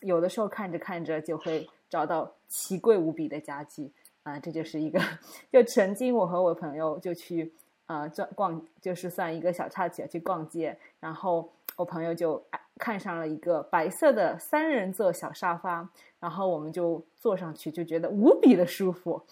[0.00, 3.88] 有的时候看着看着就会找到奇贵无比的家具
[4.24, 5.00] 啊、呃，这就是一个。
[5.52, 7.52] 就曾经我和我朋友就去
[7.86, 12.44] 呃逛，就是算一个小插曲去逛街，然后我朋友就
[12.78, 15.88] 看上了一个白色的三人座小沙发，
[16.20, 19.22] 然后我们就坐上去，就觉得无比的舒服，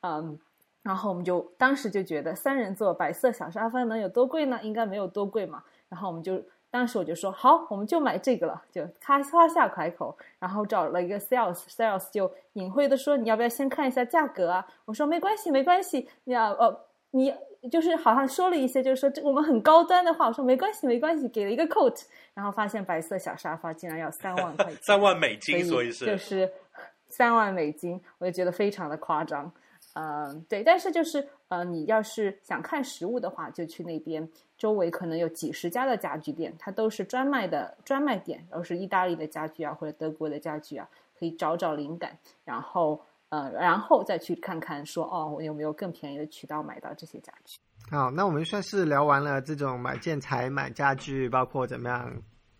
[0.00, 0.38] 嗯。
[0.82, 4.58] 然后我们就当时就觉得三人座白色小沙发能有多贵呢？
[4.64, 5.62] 应该没有多贵嘛。
[5.88, 10.18] 然后我们就当时我就说好，我们就买这个了，就咔嚓下海口。
[10.40, 14.66] 然后找了一个 sales，sales 就隐晦的说你要不要先看一下价格啊？
[14.84, 16.80] 我说没关系没关系，你要呃
[17.12, 17.32] 你
[17.70, 26.50] 就是好像说了一些，就是说这我们很高端的话，我说没关系没关系，给了一个 coat，然后发现白色小沙发竟然要三万块钱，三万美金，所所以是就是
[27.08, 29.52] 三万美金，我就觉得非常的夸张。
[29.94, 42.98] 嗯，对，但是就是呃，你要是想看实物的话，就去那边，周围可能有几十家的家具店，它都是专卖的专卖店，都是意大利的家具啊，或者德国的家具啊，可以找找灵感，然后
[43.32, 47.58] 呃，然后再去看看说哦，我有没有更便宜的渠道买到这些家具。
[47.90, 52.12] 好，那我们算是聊完了这种买建材、买家具，包括怎么样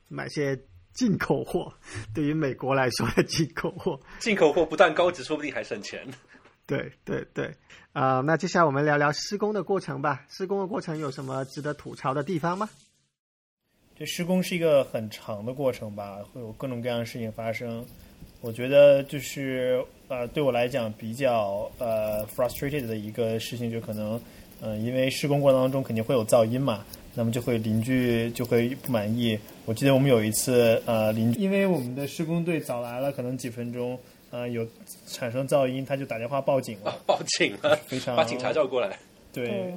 [0.08, 0.58] 买些
[0.94, 1.70] 进口货。
[2.14, 6.06] 对于美国来说的进口货，进口货不但高级，说不定还省钱。
[6.64, 7.54] 对对对，
[7.92, 10.24] 呃，那接下来我们聊聊施工的过程吧。
[10.30, 12.70] 施工的过程有什么值得吐槽的地方吗？
[13.94, 17.84] 这施工是一个很长的过程吧，会有各种各样的事情发生。
[18.42, 24.20] 我觉得就是呃，对我来讲比较呃 frustrated 的一个事情，就可能
[24.60, 29.38] 嗯、呃，因为施工过程当中肯定会有噪音嘛，那么就会邻居就会不满意。
[29.64, 33.96] 我记得我们有一次呃，邻居因为我们的施工队早来了，可能几分钟，
[34.30, 34.66] 呃，有
[35.06, 38.98] 产生噪音，他就打电话报警了，啊，报警了，非常把警察叫过来。
[39.32, 39.72] 对，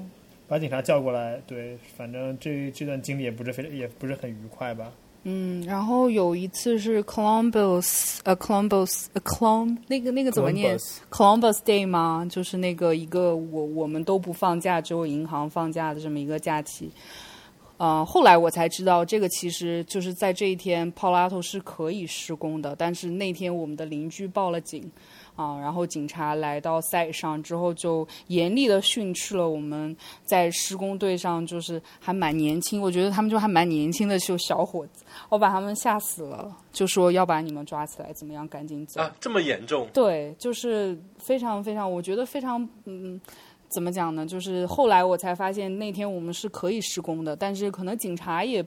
[0.48, 4.92] 把警察叫过来，对，反正这这段经历也不是非常，也不是很愉快吧。
[5.28, 10.78] 嗯，然后有一次是 Columbus，呃，Columbus，呃，Colum 那个那个怎么念
[11.10, 12.28] Columbus Day 吗？
[12.30, 16.92] 就是那个一个我我们都不放假，只有银行放假的这么一个假期。
[17.78, 24.90] 呃，后来我才知道，这个其实就是在这一天 p a l a t o 是可以施工的，但是那天我们的邻居报了警。
[25.36, 39.02] 啊，然后警察来到 site 上之后，就严厉的训斥了我们在施工队上，就是还蛮年轻，我觉得他们就还蛮年轻的，就小伙子，我把他们吓死了，就说要把你们抓起来，怎么样，赶紧走。
[39.02, 39.88] 啊，这么严重？
[39.94, 43.20] 对，就是非常非常，我觉得非常，嗯，
[43.70, 44.26] 怎么讲呢？
[44.26, 48.66] 就是后来我才发现，那天我们是可以施工的，但是可能警察也。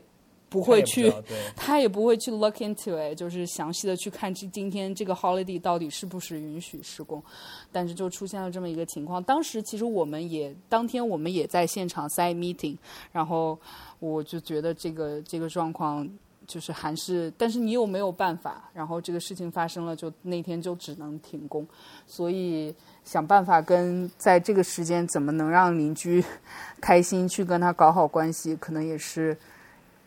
[0.48, 1.12] 不会去，
[1.54, 7.22] 他也不会去 look into it，就是详细的去看这今天这个 holiday 到底是不是允许施工，
[7.70, 9.22] 但是就出现了这么一个情况。
[9.24, 12.76] 当时其实我们也当天我们也在现场 side meeting，
[13.12, 13.58] 然后
[13.98, 16.08] 我就觉得这个这个状况
[16.46, 21.66] 就是还是，但是你又没有办法，然后这个事情发生了，就那天就只能停工，
[22.06, 26.24] 所以想办法跟在这个时间怎么能让邻居
[26.80, 29.37] 开心去跟他搞好关系，可能也是。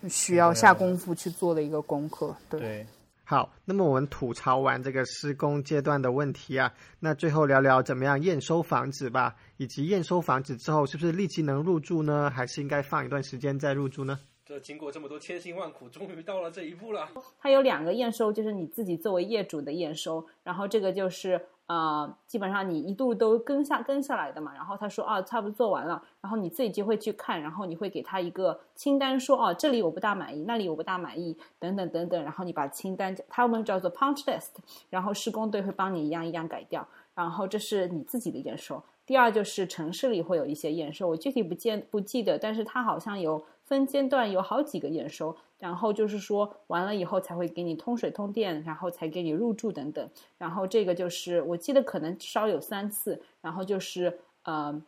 [0.09, 2.59] 需要下功夫去做的一个功课，对。
[2.59, 2.87] 对
[3.23, 12.29] 好，那么我们吐槽完这个施工阶段的问题啊，那最后聊聊怎么样验收房子吧，以及验收房子之后是不是立即能入住呢？
[12.29, 14.19] 还是应该放一段时间再入住呢？
[14.45, 17.07] 这经过这么多千辛万苦，终于到了这一步了。
[17.39, 21.39] 它有两个验收，就是你自己作为业主的验收，然后这个就是
[21.71, 24.53] 呃，基本上你一度都跟下跟下来的嘛。
[24.53, 32.21] 然后他说啊，差不多做完了，然后你自己就会去看，然后你会给他一个清单，说哦，这里我不大满意，那里我不大满意，等等等等。
[32.21, 34.49] 然后你把清单，他们叫做 punch list，
[34.89, 36.85] 然后施工队会帮你一样一样改掉。
[37.15, 38.83] 然后这是你自己的验收。
[39.05, 43.41] 第二就是城市里会有一些验收，我具体不见不记得，但是它好像有。
[43.71, 50.09] 分阶段有好几个验收，然后就是说完了以后才会给你通水通电，然后才给你入住等等。
[50.37, 53.17] 然后这个就是我记得可能至少有三次。
[53.39, 54.81] 然后就是呃，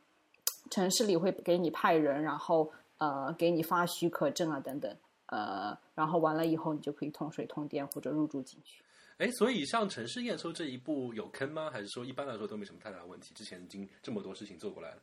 [0.69, 4.93] 城市里会给你派人，然后呃给你发许可证啊等等。
[5.27, 8.83] 呃，然后完了以后你就可以通水通电或者入住进去。
[9.19, 11.69] 哎，所以像城市验收这一步有坑吗？
[11.71, 13.33] 还是说一般来说都没什么太大的问题？
[13.33, 14.97] 之前已经这么多事情做过来了。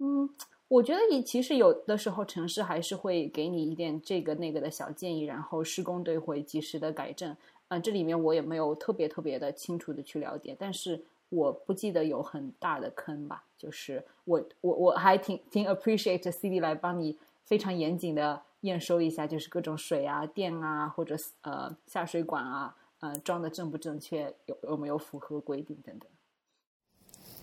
[0.00, 0.28] 嗯。
[0.72, 7.36] 我觉得你其实有的时候城市还是会给你一点这个那个的小建议，然后施工队会及时的改正。
[7.68, 13.44] 嗯，这里面我也没有特别特别的清楚的去了解，但是我不记得有很大的坑吧。
[13.58, 26.08] 就是我我我还挺挺 appreciate CD 来帮你非常严谨的验收一下，就是各种水啊、电啊或者呃下水管啊，呃装的正不正确，有有没有符合规定等等。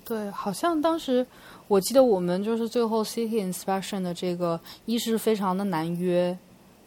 [0.10, 1.24] 对，好像当时
[1.68, 6.36] 我记得我们就是最后 city inspection 的这个，一是非常的难约，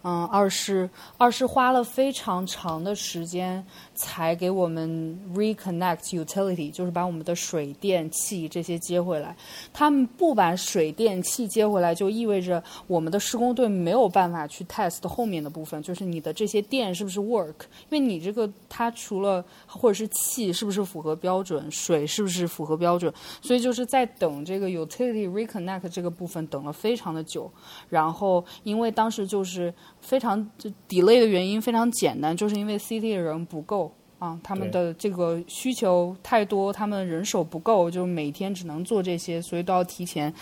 [0.05, 9.37] 嗯，二是二是花了非常长的时间才给我们 reconnect utility，就是把我们的水电气这些接回来。
[9.73, 17.55] 他们不把水电气接回来，就意味着我们的施工队没有办法去 test 后面的部分，就是你的这些电是不是 work，
[17.89, 27.49] 因为你这个它除了或者是气是不是符合标准，水是不是符合标准，所以就是在等这个 utility reconnect 这个部分等了非常的久。
[27.89, 29.73] 然后因为当时就是
[30.03, 40.33] 非常就 delay 的原因非常简单，就是因为 CT 的人不够啊，他们的这个需求太多，他们人手不够，就每天只能做这些，所以都要提前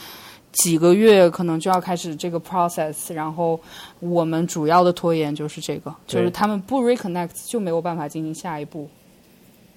[0.51, 3.61] 几个月可能就要开始这个 process，然后
[4.01, 8.89] 我们主要的拖延就是这个，就是他们不 reconnect 就没有办法进行下一步。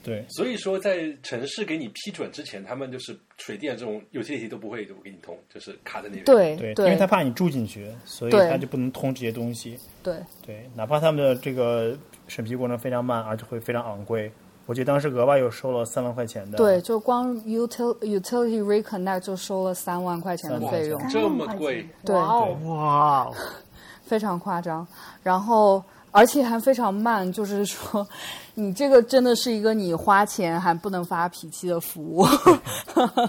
[0.03, 6.25] 对，所以说，在城市给你批准之前，他们就是水电这种有些题都不会就给你通，就是卡在那边。
[6.25, 9.79] 对对，因为他怕你住进去，所以他就不能通这些东西。
[10.03, 11.97] 对对，哪怕他们的这个
[12.27, 14.29] 审批过程非常慢，而且会非常昂贵。
[14.65, 16.57] 我记得当时额外又收了三万块钱的。
[16.57, 23.29] 对，就光 util utility reconnect 就收了三万块钱的费用，这么贵，对哇
[24.03, 24.85] 非常夸张。
[25.21, 25.83] 然后
[26.13, 28.07] 而且还非常慢， 就是说，
[28.53, 32.25] 你这个真的是一个你花钱还不能发脾气的服务，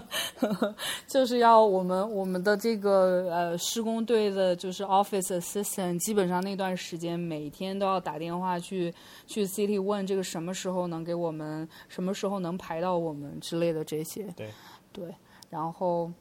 [1.09, 8.95] 就是要我们我们的这个呃施工队的，就是 office assistant，基本上那段时间每天都要打电话去
[9.27, 14.25] 去 city 问这个什么时候能给我们，什么时候能排到我们之类的这些。
[14.37, 14.51] 对
[14.93, 15.15] 对，
[15.51, 16.13] 然后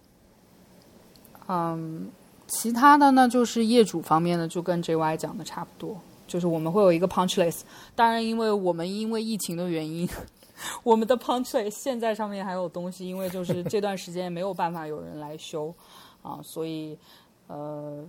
[1.48, 2.10] 嗯。
[2.46, 5.98] 其他的呢，就是业主方面的，就跟 JY 讲的差不多，
[6.34, 7.62] 就是我们会有一个 punch list。
[7.94, 10.10] 当然，因为我们因为疫情的原因，
[10.82, 15.72] 我们的 punch list 现在上面还有东西，因为就是这段时间没有办法有人来修
[16.24, 16.98] 啊，所以
[17.46, 18.04] 呃，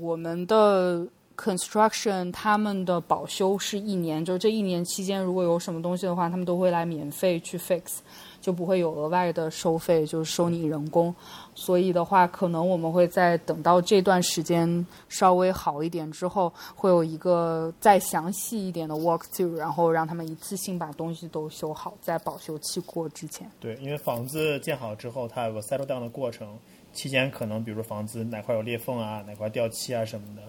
[0.00, 1.06] 我们的
[1.42, 7.98] construction 他们的保修是一年，就是这一年期间如果有什么东西的话，他们都会来免费去 fix。
[8.42, 11.14] 就不会有额外的收费，就是收你人工。
[11.54, 23.48] 所以的话，可能我们会在等到这段时间稍微好一点之后，会有一个再详细一点的 walk through，然后让他们一次性把东西都修好，在保修期过之前。
[23.60, 26.58] 对，因为房子建好之后，它有个 settle down 的过程，
[26.92, 30.42] 期间可能比如房子哪块有裂缝啊，哪块掉漆啊什么的，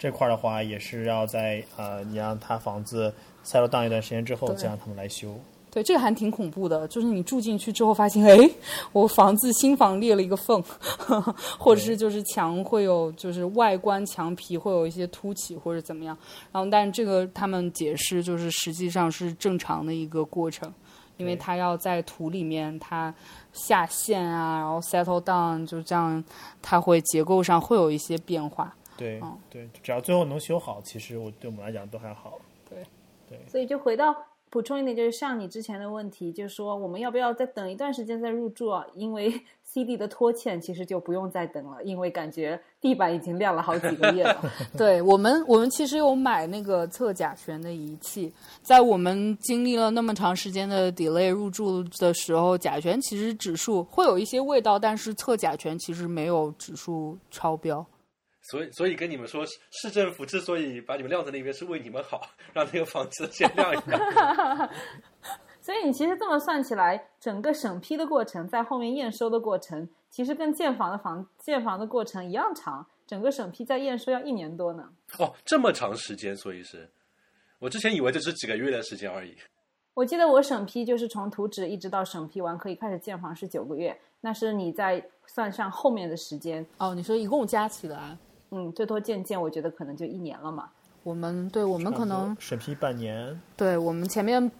[0.00, 3.12] 这块的话也是要在呃，你让他房子
[3.44, 5.38] settle down 一段时间之后，再让他们来修。
[5.70, 8.50] 对，这个还挺恐怖的，就是你住进去之后发现，哎，
[8.92, 10.60] 我房子新房裂了一个缝，
[11.60, 16.16] 或者是就是墙会有，就是外观墙皮会有一些凸起或者怎么样。
[16.50, 20.72] 然后，但是这个他们解释就是实际上是正常的一个过程，
[21.18, 23.14] 因为对它要在土里面它
[23.52, 26.24] 下陷啊，然后 settle down，就这样，
[26.60, 28.74] 它会结构上会有一些变化。
[29.00, 32.38] 对、嗯对，只要最后能修好，其实我对我们来讲都还好。
[32.68, 32.84] 对，
[33.28, 34.14] 对所以就回到
[34.50, 38.84] 补充一点，就是像你之前的问题，就是说我们要不要再等一段时间再入住啊？
[38.94, 39.32] 因为
[39.62, 44.42] CD 的拖欠其实就不用再等了，因为感觉地板已经亮了好几个月了。
[44.76, 48.32] 对我们，我们其实有买那个测甲醛的仪器，
[48.62, 57.86] 在我们经历了那么长时间的 delay 入住的时候，甲醛其实指数会有一些味道，但是测甲醛其实没有指数超标。
[58.50, 62.22] 所以，所以跟你们说，市市政府之所以把你们晾在那边，是为你们好，
[62.52, 64.70] 让那个房子先晾一晾。
[65.62, 72.86] 所以你其实这么算起来，整个审批的过程，在后面验收的过程，其实跟建房的房建房的过程一样长。
[73.06, 74.88] 整个审批在验收要一年多呢。
[75.18, 76.88] 哦，这么长时间，所以是
[77.58, 79.36] 我之前以为这是几个月的时间而已。
[79.94, 88.16] 我记得我审批就是从图纸一直到审批完可以开始建房是九个月，那是你在算上后面的时间，哦，你说一共加起来，
[88.50, 90.68] 嗯，最多见见我觉得可能就一年了嘛。
[91.02, 94.50] 我们对我们可能审批半年，对我们前面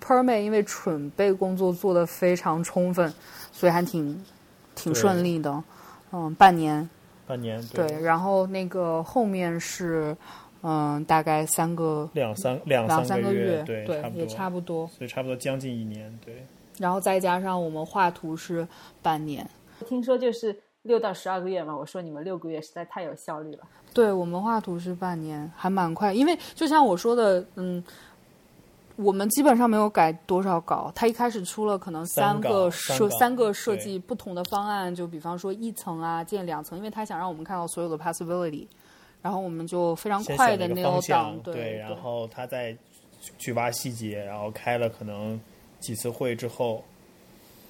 [0.00, 3.12] permit 因为准备工作做的非常充分，
[3.50, 4.24] 所以还挺
[4.74, 5.64] 挺顺利的。
[6.12, 6.88] 嗯，半年
[7.26, 10.16] 半年对，然后那个后面是
[10.60, 14.86] 嗯大概三个两三两两三个月，对差，也差不多。
[14.86, 16.46] 所以差不多将近一年，对。
[16.78, 18.66] 然后再加上我们画图是
[19.02, 19.48] 半年，
[19.86, 23.60] 听说就是六到十二个月嘛，我说你们六个月实在太有效率了。
[23.94, 26.12] 对我们画图是半年，还蛮快。
[26.12, 27.82] 因为就像我说的，嗯，
[28.96, 30.90] 我们基本上没有改多少稿。
[30.94, 38.66] 他一开始出了可能三个设三个设计不同的方案，就比方说一层啊，建两层，因为他想让我们看到所有的 possibility。
[39.20, 42.76] 然后我们就非常快的想了一个 nail 方向 down，，对，然后他再
[43.38, 45.40] 去挖细节，然后开了可能
[45.78, 46.82] 几次会之后，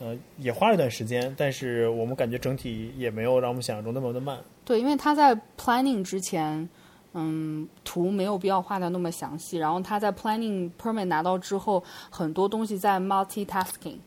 [0.03, 4.37] 呃，也花了一段时间，但是我们感觉整体也没有让我们想象中那么的慢。
[4.65, 6.69] 对，因为他在 planning 之前，
[7.15, 9.59] 嗯，图没有必要画的那么详细。
[9.59, 11.81] 然后他在 planning permit 拿到之后，
[12.11, 13.99] 很多东西在 multitasking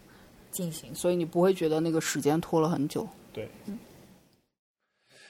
[0.51, 3.07] 进行，所以你不会觉得那个时间拖了很久。
[3.31, 3.49] 对，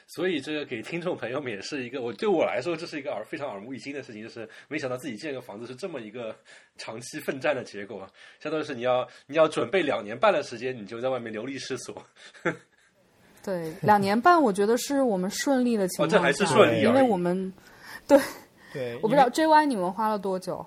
[0.08, 6.36] 所以这个给听众朋友们也是一个，我对我来说这是一个耳非常耳目一新的事情，就是没想到自己建个房子是这么一个
[6.78, 8.08] 长期奋战的结果，
[8.40, 12.02] 相当于是你要你要准备两年半的时间，你就在外面流离失所。
[13.44, 17.54] 对，两年半，我觉得是我们顺利的情况下，哦这还是顺利因为我们
[18.08, 18.20] 对，
[19.02, 20.66] 我不知道 JY 你们花了多久？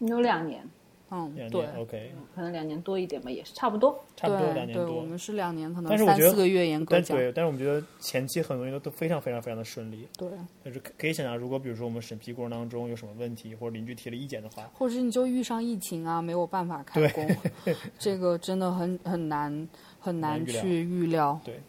[0.00, 0.64] 有两年，
[1.10, 3.98] 嗯，两对年 OK，可能两年多一点吧，也是差不多。
[4.14, 4.94] 差不多对对，两年多。
[4.96, 7.16] 我们是两年，可能但是我觉得三四个月严格讲。
[7.16, 10.28] 但对，但是我们觉得前期很多东西都都非常非常非常的顺利，对，
[10.64, 17.26] 就是可可以想象，如果比如说我们审批过程当中有什么问题，或者邻居提了意见的话，或者是你就遇上疫情啊，没有办法开工，
[17.98, 21.60] 这个真的很很难很难去预料对。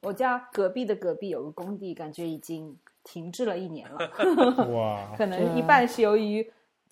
[0.00, 6.46] 我家隔壁的隔壁有个工地，感觉已经停滞了一年了，哇， 可能一半是由于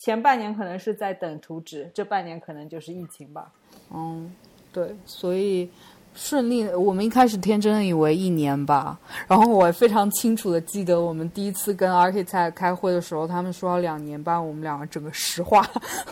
[0.05, 3.53] 前半年可能是在等图纸，这半年可能就是疫情吧。
[3.95, 4.35] 嗯，
[4.73, 5.71] 对，所以
[6.13, 8.99] 顺利，我们一开始天真的以为一年吧，
[9.29, 15.65] 然后我非常清楚的记得我们第一次跟 architect 开会的时候，他们说要两年半，我们两个整个石化，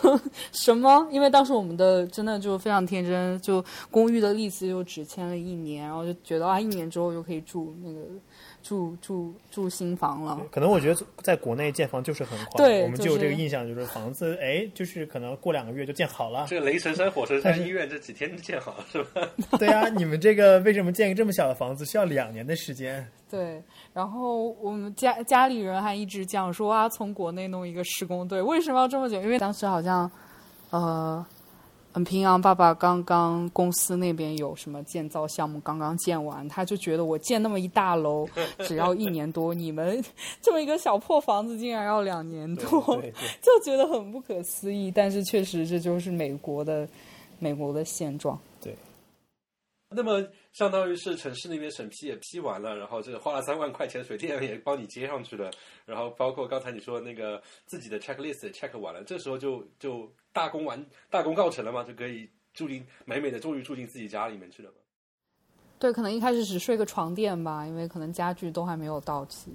[0.53, 1.05] 什么？
[1.11, 7.99] 因为当时我们的真的就非常天真，就公寓的例子就只签了一年，然后就觉得啊，一年之后就可以住那个
[8.63, 10.39] 住住住新房了。
[10.51, 16.45] 可能我觉得在国内建房就是很快，对我们就有这个印象，就是房子，哎，就是可能过两个月就建好了。
[16.49, 19.21] 这个雷神山、火神山医院这几天就建好了是吧？
[19.59, 23.05] 对啊，你们这个为什么建一个这么小的房子需要两年的时间？
[23.29, 29.21] 对，然后我们家家里人还一直讲说啊，从国内弄一个施工队，为什么要这么久？
[29.21, 30.11] 因为当时好像，
[30.69, 31.25] 呃，
[31.93, 38.25] 嗯，平阳爸爸刚刚公司那边有什么建造项目刚刚建完，他就觉得我建那么一大楼
[38.59, 40.01] 只要一年多，你们
[40.41, 42.81] 这么一个小破房子竟然要两年多，
[43.41, 44.89] 就觉得很不可思议。
[44.89, 46.87] 但是确实这就是美国的
[47.39, 48.39] 美国的现状。
[48.61, 48.75] 对
[49.93, 55.51] 那么相当于是城市那边审批也批完了，然后这个花了三万块钱，水电也帮你接上去了，
[55.85, 64.75] 然后包括刚才你说的那个自己的 checklist 也 check 完了，这时候就就大功完大功告成了嘛，就可以住进美美的终于住进自己家里面去了嘛。
[65.79, 69.51] 对，可能一开始只睡个床垫吧，因为可能家具都还没有到齐。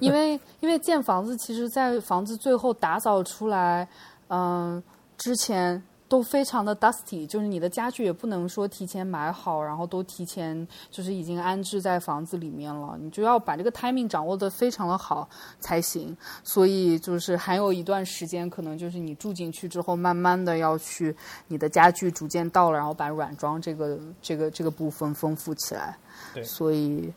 [0.00, 3.86] 因为 因为建房子，其实在房子最后打扫出来，
[4.28, 4.82] 嗯、
[5.18, 15.28] 之前都非常的 dusty，就是你的家具也不能说提前买好，然后都提前就是已经安置在房子里面了，你就要把这个 timing 掌握的非常的好
[15.60, 16.16] 才行。
[16.42, 21.14] 所以就是还有一段时间，可能就是你住进去之后，慢慢的要去
[21.46, 25.96] 你的家具逐渐到了，然后把软装这个这个这个部分丰富起来。
[26.34, 27.12] 对所以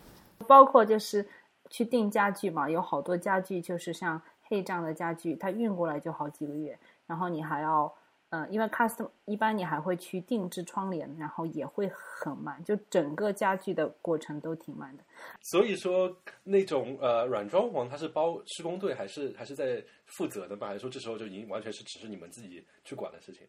[0.47, 1.27] 包括就是
[1.71, 6.77] 去订家具嘛，有好多家具就是像黑这样的家具，它运过来就好几个月，
[7.07, 7.91] 然后你还要，
[8.35, 15.03] 嗯、因为 custom 一般你还会去定制窗帘，然后也会很慢，就整个家具的过程都挺慢的。
[15.41, 16.11] 所以说
[16.43, 20.65] 那种呃软装潢，它是包施工队还是还是在负责的吧？
[20.65, 23.47] 还是说这时候就已经完全是只是你们自己去管的事情？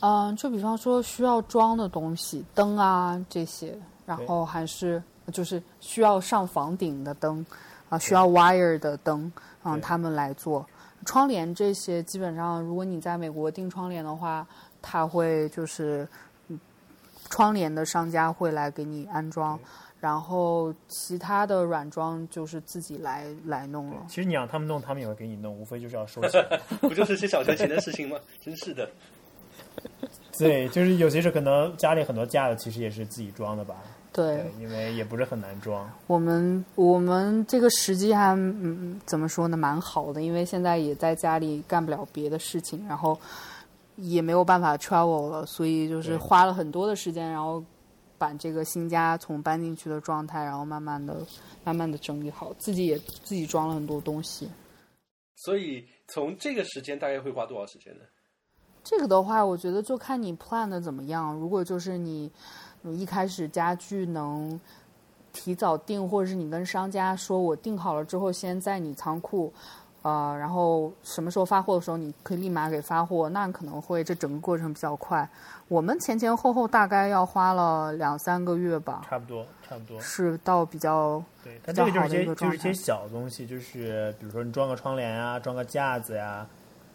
[0.00, 7.44] 嗯，就比方说需要装的东西，灯啊这些，然后还是就是需要上房顶的灯
[7.90, 9.30] 啊，需要 wire 的灯，
[9.62, 10.66] 嗯，对他们来做。
[11.06, 14.46] 窗帘这些基本上，如果你在美国订窗帘的话，
[14.82, 16.06] 他会就是
[16.48, 16.60] 嗯
[17.30, 19.58] 窗帘的商家会来给你安装，
[20.00, 24.04] 然后其他的软装就是自己来来弄了。
[24.08, 26.44] 其实你让他们弄，他们也会给你弄，无非就是要收钱。
[26.82, 28.18] 不就是些小钱钱的事情吗？
[28.40, 28.90] 真是的。
[30.38, 33.76] 对，就是有些是可能家里很多架子其实也是自己装的吧，
[34.16, 35.86] 对，因为也不是很难装。
[36.06, 43.20] 我们我们这个时机还嗯怎么说呢，蛮好的，因为现在也在家里干不了别的事情，然后
[43.96, 47.62] 也没有办法 travel 了，所以就是花了很多的时间，然后
[48.16, 51.18] 把这个新家从搬进去的状态，然后慢慢的、
[51.62, 54.48] 慢慢的整理好，自己也自己装了很多东西。
[55.34, 58.04] 所以从这个时间大概会花多少时间呢？
[58.82, 61.34] 这个的话，我觉得就看你 plan 的怎么样。
[61.34, 62.30] 如果就是你
[62.86, 64.58] 你一开始家具能
[65.32, 69.52] 提早订，或者是你跟商家说我订好了之后，先在你仓库，
[70.02, 75.28] 呃，然后什么时候发货的时候，你可以立马给发货，那可能会这整个过程比较快。
[75.66, 80.00] 我们前前后后大概要花了两三个月吧，差不多，差不多。
[80.00, 86.46] 是到比较对，但这个就是一些就是一些小东西，就是比如说你装个窗帘啊，装个架子呀、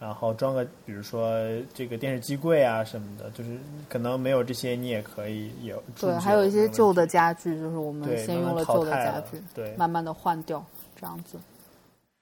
[0.01, 1.31] 然后装个比如说
[1.75, 3.51] 这个电视机柜啊什么的，就是
[3.87, 10.65] 可能没有这些你也可以有对，还有一些旧的家具，就是我们先用了旧的家具，对慢慢的换掉，
[10.99, 11.37] 这样子。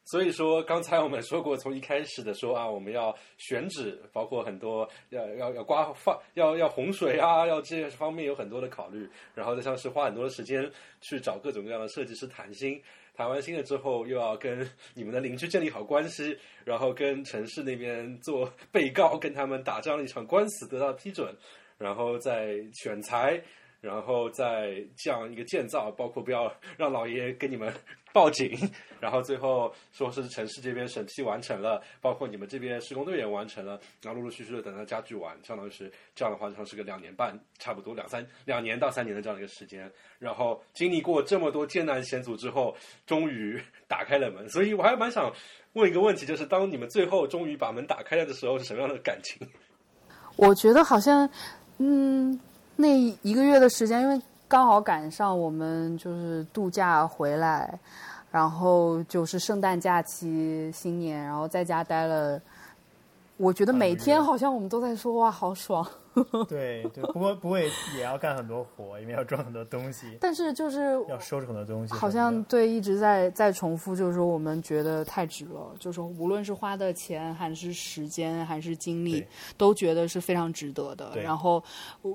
[0.04, 10.68] 所以说，刚才我们说过，从一开始的时候啊，我们要选址，包括很多要要要刮放要要洪水啊，要这些方面有很多的考虑，然后再像是花很多的时间
[11.00, 12.82] 去找各种各样的设计师谈心，
[13.20, 21.36] 谈完心了之后，又要跟你们的邻居建立好关系，然后跟城市那边做被告，跟他们打这样一场官司得到批准，
[21.78, 23.44] 然后再选材。
[23.82, 27.74] 然后再这样一个建造，包括不要让老爷爷给你们
[28.12, 28.52] 报警，
[29.00, 39.90] 然后最后说是城市这边审批完成了，包括你们这边施工队也完成了，然后陆陆续续的等到家具完，相当于是这样的话，像是个两年半，差不多两三两年到三年的这样的一个时间。
[40.18, 42.76] 然后经历过这么多艰难险阻之后，
[43.06, 44.50] 终于打开了门。
[44.50, 45.32] 所以我还蛮想
[45.74, 49.48] 问一个问题，就是当你们最后终于把门打开了的时候，是什么样的感情？
[50.36, 51.30] 我觉得好像，
[51.78, 52.38] 嗯，
[52.82, 54.18] 那一个月的时间，因为
[54.48, 57.78] 刚好赶上我们就是度假回来，
[58.32, 62.42] 然后就是圣诞假期、新年，然后在家待了。
[63.36, 65.86] 我觉得每天好像我们都在说哇，好爽。
[66.48, 70.18] 对对，不过不过也要干很多活，因为要装很多东西。
[70.22, 79.26] 但是就是要收拾很多东西，好像对一直在在重复，就是说我们觉得太值了，就是说无论是花的钱还是时间还是精力，
[79.58, 81.12] 都觉得是非常值得的。
[81.22, 81.62] 然后
[82.04, 82.12] 我。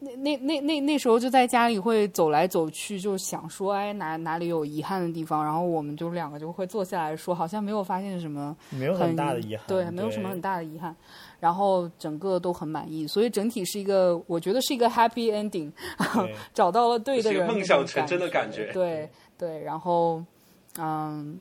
[0.00, 5.44] 那那那那那时候就在家里会走来走去，就想说，哎，哪哪里有遗憾的地方？
[5.44, 10.94] 然后我们就两个就会坐下来说，好像没有发现什么，没有很大的遗憾，对，没有什么很大的遗憾。
[11.40, 15.70] 然后整个都很满意，所以整体是一个，我觉得是一个 happy ending，
[16.54, 18.72] 找到了对的人，梦想成真的感觉。
[18.72, 20.22] 对对，然后
[20.78, 21.38] 嗯。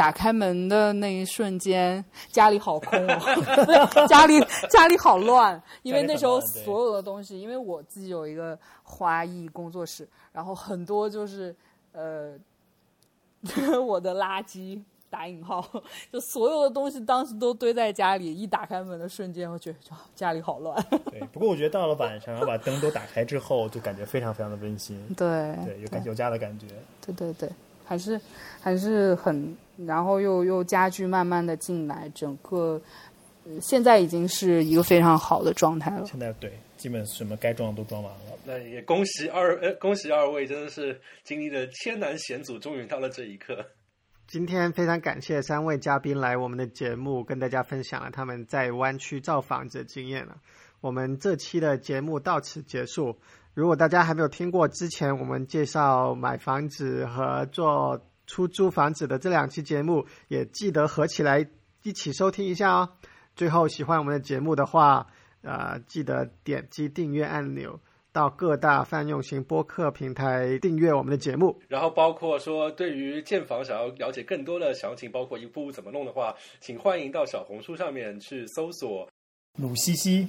[0.00, 4.40] 打开门的那一瞬间，家里好空哦， 家里
[4.70, 11.54] 家里好乱，因为那时候所有的东西，因为我自己有一个花艺工作室，然后很多就是
[11.92, 12.32] 呃
[13.78, 14.80] 我的垃圾
[15.10, 15.62] 打引号，
[16.10, 18.34] 就所有的东西当时都堆在家里。
[18.34, 19.78] 一打开门的瞬间，我觉得
[20.14, 20.82] 家里好乱。
[21.10, 24.98] 对，不过我觉得到了晚上，然后把灯都打开之后，就感觉非常非常的温馨。
[25.14, 26.68] 对，对，有感有家的感觉。
[27.04, 27.50] 对对对，
[27.84, 28.18] 还是
[28.62, 29.54] 还是很。
[29.86, 32.80] 然后又又家具慢慢的进来，整个
[33.60, 36.04] 现在已经是一个非常好的状态了。
[36.04, 38.20] 现在对，基本什么该装都装完了。
[38.44, 43.64] 那也恭喜二呃，恭喜二位，真的是经历了千难险阻，终于到了这一刻。
[44.26, 50.36] 今天非常感谢三位嘉宾来我们的节目，跟大家分享了他们在湾区造房子的经验了。
[50.80, 53.16] 我们这期的节目到此结束。
[53.54, 57.98] 如果大家还没有听过之前我们介绍买房子和做。
[58.30, 61.50] 出租房子的这两期节目也记得合起来
[61.82, 62.90] 一起收听一下哦。
[63.34, 65.08] 最后，喜欢我们的节目的话，
[65.42, 67.80] 呃，记得点击订阅按钮，
[68.12, 71.60] 到各大泛用型播客平台订阅我们的节目。
[71.66, 79.09] 然后，包括说对于建房想要了解更多的详情，包括一步步怎么弄的话，请欢迎到小红书上面去搜索。
[79.56, 80.26] 鲁西西，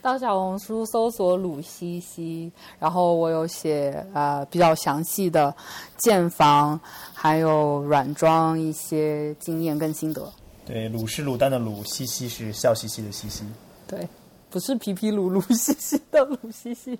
[0.00, 5.52] 到小红书搜索鲁西西，然后我有写呃比较详细的
[5.96, 6.78] 建房，
[7.12, 10.30] 还有软装一些经验跟心得。
[10.64, 13.44] 对，鲁是卤蛋的鲁，西西是笑嘻嘻的西西。
[13.88, 14.06] 对，
[14.50, 16.96] 不是皮皮鲁鲁西西的鲁西西。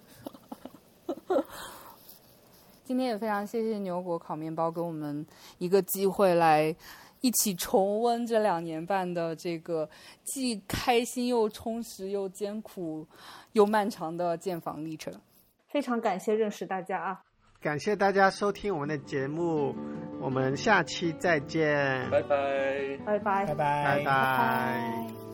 [2.85, 5.25] 今天也非常谢谢牛果烤面包给我们
[5.59, 6.75] 一个机会来。
[7.23, 9.89] 一起重温这两年半的这个
[10.25, 13.07] 既开心又充实又艰苦
[13.53, 15.15] 又漫长的建房历程，
[15.69, 17.23] 非常感谢认识大家啊！
[17.61, 19.73] 感谢大家收听我们的节目，
[20.21, 25.32] 我们下期再见，拜拜，拜拜，拜拜，拜拜。